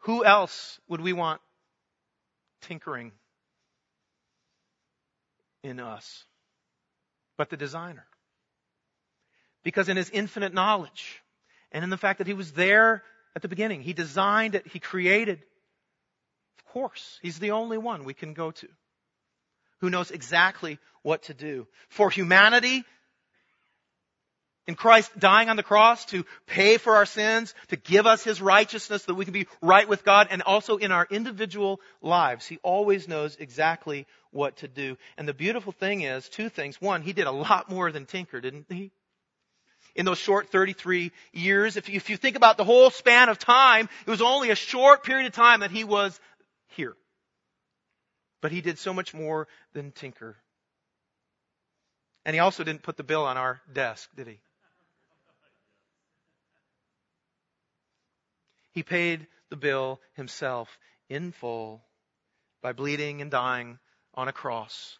Who 0.00 0.24
else 0.24 0.78
would 0.88 1.00
we 1.00 1.14
want 1.14 1.40
tinkering 2.60 3.12
in 5.62 5.80
us 5.80 6.24
but 7.38 7.48
the 7.48 7.56
designer? 7.56 8.04
Because 9.64 9.88
in 9.88 9.96
his 9.96 10.10
infinite 10.10 10.52
knowledge 10.52 11.22
and 11.70 11.82
in 11.82 11.88
the 11.88 11.96
fact 11.96 12.18
that 12.18 12.26
he 12.26 12.34
was 12.34 12.52
there 12.52 13.02
at 13.34 13.40
the 13.40 13.48
beginning, 13.48 13.80
he 13.80 13.94
designed 13.94 14.54
it, 14.54 14.66
he 14.66 14.78
created. 14.78 15.42
Of 16.58 16.72
course, 16.72 17.18
he's 17.22 17.38
the 17.38 17.52
only 17.52 17.78
one 17.78 18.04
we 18.04 18.12
can 18.12 18.34
go 18.34 18.50
to 18.50 18.68
who 19.82 19.90
knows 19.90 20.12
exactly 20.12 20.78
what 21.02 21.24
to 21.24 21.34
do. 21.34 21.66
For 21.90 22.08
humanity, 22.08 22.84
in 24.68 24.76
Christ 24.76 25.10
dying 25.18 25.48
on 25.48 25.56
the 25.56 25.64
cross 25.64 26.04
to 26.06 26.24
pay 26.46 26.78
for 26.78 26.94
our 26.94 27.04
sins, 27.04 27.52
to 27.68 27.76
give 27.76 28.06
us 28.06 28.22
His 28.22 28.40
righteousness 28.40 29.04
that 29.04 29.14
we 29.16 29.24
can 29.24 29.34
be 29.34 29.48
right 29.60 29.88
with 29.88 30.04
God, 30.04 30.28
and 30.30 30.40
also 30.42 30.76
in 30.76 30.92
our 30.92 31.06
individual 31.10 31.80
lives. 32.00 32.46
He 32.46 32.58
always 32.62 33.08
knows 33.08 33.36
exactly 33.40 34.06
what 34.30 34.58
to 34.58 34.68
do. 34.68 34.96
And 35.18 35.26
the 35.26 35.34
beautiful 35.34 35.72
thing 35.72 36.02
is, 36.02 36.28
two 36.28 36.48
things. 36.48 36.80
One, 36.80 37.02
He 37.02 37.12
did 37.12 37.26
a 37.26 37.32
lot 37.32 37.68
more 37.68 37.90
than 37.90 38.06
tinker, 38.06 38.40
didn't 38.40 38.66
He? 38.68 38.92
In 39.96 40.06
those 40.06 40.18
short 40.18 40.50
33 40.50 41.10
years, 41.32 41.76
if 41.76 41.88
you, 41.88 41.96
if 41.96 42.08
you 42.08 42.16
think 42.16 42.36
about 42.36 42.56
the 42.56 42.64
whole 42.64 42.90
span 42.90 43.28
of 43.28 43.40
time, 43.40 43.88
it 44.06 44.10
was 44.10 44.22
only 44.22 44.50
a 44.50 44.54
short 44.54 45.02
period 45.02 45.26
of 45.26 45.32
time 45.32 45.60
that 45.60 45.72
He 45.72 45.82
was 45.82 46.18
here. 46.68 46.94
But 48.42 48.52
He 48.52 48.60
did 48.60 48.78
so 48.78 48.92
much 48.92 49.14
more 49.14 49.48
than 49.72 49.92
tinker. 49.92 50.36
And 52.26 52.34
He 52.34 52.40
also 52.40 52.64
didn't 52.64 52.82
put 52.82 52.98
the 52.98 53.02
bill 53.02 53.24
on 53.24 53.38
our 53.38 53.62
desk, 53.72 54.10
did 54.14 54.26
He? 54.26 54.38
He 58.72 58.82
paid 58.82 59.26
the 59.50 59.56
bill 59.56 60.00
himself 60.14 60.78
in 61.08 61.32
full 61.32 61.84
by 62.62 62.72
bleeding 62.72 63.20
and 63.20 63.30
dying 63.30 63.78
on 64.14 64.28
a 64.28 64.32
cross 64.32 64.98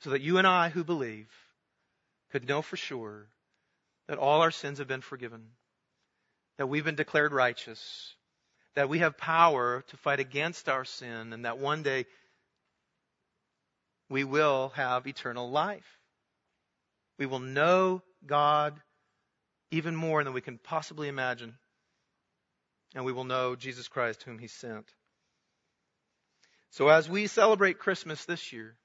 so 0.00 0.10
that 0.10 0.22
you 0.22 0.38
and 0.38 0.46
I 0.46 0.70
who 0.70 0.82
believe 0.82 1.28
could 2.32 2.48
know 2.48 2.62
for 2.62 2.76
sure 2.76 3.28
that 4.08 4.18
all 4.18 4.40
our 4.40 4.50
sins 4.50 4.78
have 4.78 4.88
been 4.88 5.02
forgiven, 5.02 5.50
that 6.56 6.66
we've 6.66 6.84
been 6.84 6.96
declared 6.96 7.32
righteous, 7.32 8.14
that 8.74 8.88
we 8.88 8.98
have 8.98 9.16
power 9.16 9.84
to 9.88 9.96
fight 9.96 10.18
against 10.18 10.68
our 10.68 10.84
sin, 10.84 11.32
and 11.32 11.44
that 11.44 11.58
one 11.58 11.82
day 11.82 12.06
we 14.10 14.24
will 14.24 14.72
have 14.74 15.06
eternal 15.06 15.50
life. 15.50 15.98
We 17.16 17.24
will 17.26 17.38
know 17.38 18.02
God 18.26 18.78
even 19.70 19.96
more 19.96 20.22
than 20.24 20.34
we 20.34 20.40
can 20.40 20.58
possibly 20.58 21.08
imagine 21.08 21.54
and 22.94 23.04
we 23.04 23.12
will 23.12 23.24
know 23.24 23.54
Jesus 23.54 23.88
Christ 23.88 24.24
whom 24.24 24.38
he 24.38 24.48
sent. 24.48 24.86
So 26.70 26.88
as 26.88 27.08
we 27.08 27.26
celebrate 27.28 27.78
Christmas 27.78 28.24
this 28.24 28.52
year, 28.52 28.76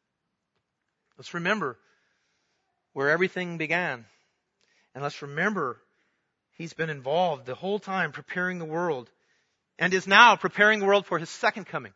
let's 1.18 1.34
remember 1.34 1.78
where 2.94 3.10
everything 3.10 3.58
began. 3.58 4.06
And 4.94 5.04
let's 5.04 5.22
remember 5.22 5.82
he's 6.58 6.74
been 6.74 6.90
involved 6.90 7.46
the 7.46 7.56
whole 7.56 7.80
time 7.80 8.12
preparing 8.12 8.60
the 8.60 8.66
world 8.66 9.10
and 9.78 9.94
is 9.94 10.08
now 10.08 10.36
preparing 10.36 10.80
the 10.80 10.86
world 10.86 11.06
for 11.06 11.20
his 11.20 11.30
second 11.30 11.66
coming 11.66 11.94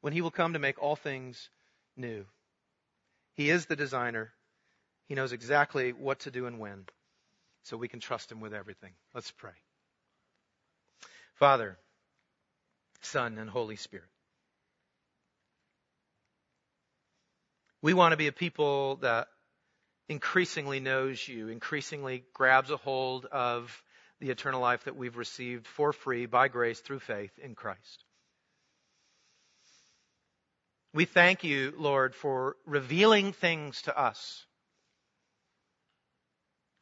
when 0.00 0.12
he 0.12 0.22
will 0.22 0.30
come 0.30 0.54
to 0.54 0.58
make 0.58 0.82
all 0.82 0.96
things 0.96 1.50
new. 1.96 2.24
He 3.34 3.50
is 3.50 3.66
the 3.66 3.76
designer. 3.76 4.32
He 5.06 5.14
knows 5.14 5.32
exactly 5.32 5.92
what 5.92 6.20
to 6.20 6.30
do 6.30 6.46
and 6.46 6.58
when. 6.58 6.84
So 7.62 7.76
we 7.76 7.88
can 7.88 8.00
trust 8.00 8.30
him 8.30 8.40
with 8.40 8.54
everything. 8.54 8.92
Let's 9.14 9.30
pray. 9.30 9.52
Father, 11.34 11.78
Son, 13.00 13.38
and 13.38 13.50
Holy 13.50 13.76
Spirit. 13.76 14.08
We 17.82 17.92
want 17.92 18.12
to 18.12 18.16
be 18.16 18.28
a 18.28 18.32
people 18.32 18.96
that 18.96 19.28
increasingly 20.08 20.80
knows 20.80 21.26
you, 21.26 21.48
increasingly 21.48 22.24
grabs 22.32 22.70
a 22.70 22.76
hold 22.76 23.26
of 23.26 23.82
the 24.20 24.30
eternal 24.30 24.60
life 24.60 24.84
that 24.84 24.96
we've 24.96 25.16
received 25.16 25.66
for 25.66 25.92
free 25.92 26.26
by 26.26 26.48
grace 26.48 26.80
through 26.80 27.00
faith 27.00 27.38
in 27.38 27.54
Christ. 27.54 28.04
We 30.94 31.06
thank 31.06 31.42
you, 31.42 31.74
Lord, 31.76 32.14
for 32.14 32.54
revealing 32.66 33.32
things 33.32 33.82
to 33.82 33.98
us, 33.98 34.46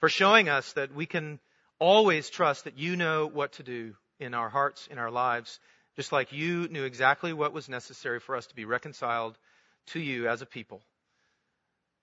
for 0.01 0.11
showing 0.11 0.51
us 0.51 0.71
that 0.75 0.95
we 0.95 1.07
can 1.07 1.41
always 1.79 2.29
trust 2.29 2.65
that 2.65 2.77
you 2.77 2.95
know 2.95 3.27
what 3.27 3.53
to 3.55 3.63
do 3.63 3.95
in 4.21 4.35
our 4.35 4.51
hearts, 4.51 4.87
in 4.91 4.99
our 4.99 5.11
lives, 5.11 5.59
just 5.97 6.13
like 6.13 6.31
you 6.31 6.69
knew 6.69 6.85
exactly 6.85 7.33
what 7.33 7.55
was 7.55 7.71
necessary 7.71 8.21
for 8.21 8.37
us 8.37 8.47
to 8.49 8.55
be 8.55 8.67
reconciled 8.67 9.39
to 9.87 9.99
you 9.99 10.29
as 10.29 10.43
a 10.43 10.47
people. 10.47 10.83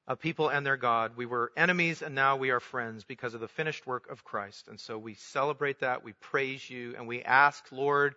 A 0.08 0.16
people 0.16 0.50
and 0.50 0.66
their 0.66 0.78
God. 0.78 1.16
We 1.16 1.28
were 1.28 1.52
enemies 1.56 2.02
and 2.02 2.16
now 2.16 2.38
we 2.38 2.50
are 2.50 2.60
friends 2.60 3.04
because 3.04 3.36
of 3.36 3.40
the 3.40 3.48
finished 3.48 3.86
work 3.86 4.10
of 4.10 4.24
Christ. 4.24 4.68
And 4.68 4.80
so 4.80 4.98
we 4.98 5.14
celebrate 5.14 5.82
that, 5.82 6.04
we 6.04 6.14
praise 6.14 6.68
you, 6.68 6.96
and 6.98 7.08
we 7.08 7.22
ask, 7.22 7.64
Lord, 7.72 8.16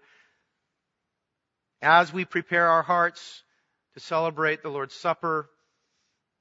as 1.83 2.11
we 2.11 2.25
prepare 2.25 2.69
our 2.69 2.83
hearts 2.83 3.43
to 3.95 4.01
celebrate 4.01 4.63
the 4.63 4.71
Lord's 4.71 4.95
Supper, 4.95 5.49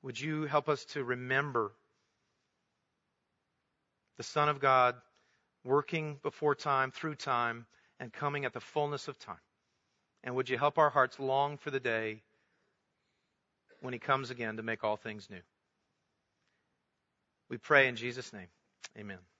would 0.03 0.19
you 0.19 0.45
help 0.45 0.69
us 0.69 0.85
to 0.85 1.03
remember 1.03 1.73
the 4.17 4.23
Son 4.23 4.49
of 4.49 4.59
God 4.59 4.95
working 5.63 6.19
before 6.23 6.55
time, 6.55 6.91
through 6.91 7.15
time, 7.15 7.65
and 7.99 8.11
coming 8.11 8.45
at 8.45 8.53
the 8.53 8.59
fullness 8.59 9.07
of 9.07 9.17
time. 9.19 9.39
And 10.23 10.35
would 10.35 10.49
you 10.49 10.57
help 10.57 10.77
our 10.77 10.89
hearts 10.89 11.19
long 11.19 11.57
for 11.57 11.71
the 11.71 11.79
day 11.79 12.21
when 13.79 13.93
he 13.93 13.99
comes 13.99 14.29
again 14.29 14.57
to 14.57 14.63
make 14.63 14.83
all 14.83 14.97
things 14.97 15.29
new? 15.29 15.41
We 17.49 17.57
pray 17.57 17.87
in 17.87 17.95
Jesus' 17.95 18.31
name. 18.31 18.47
Amen. 18.97 19.30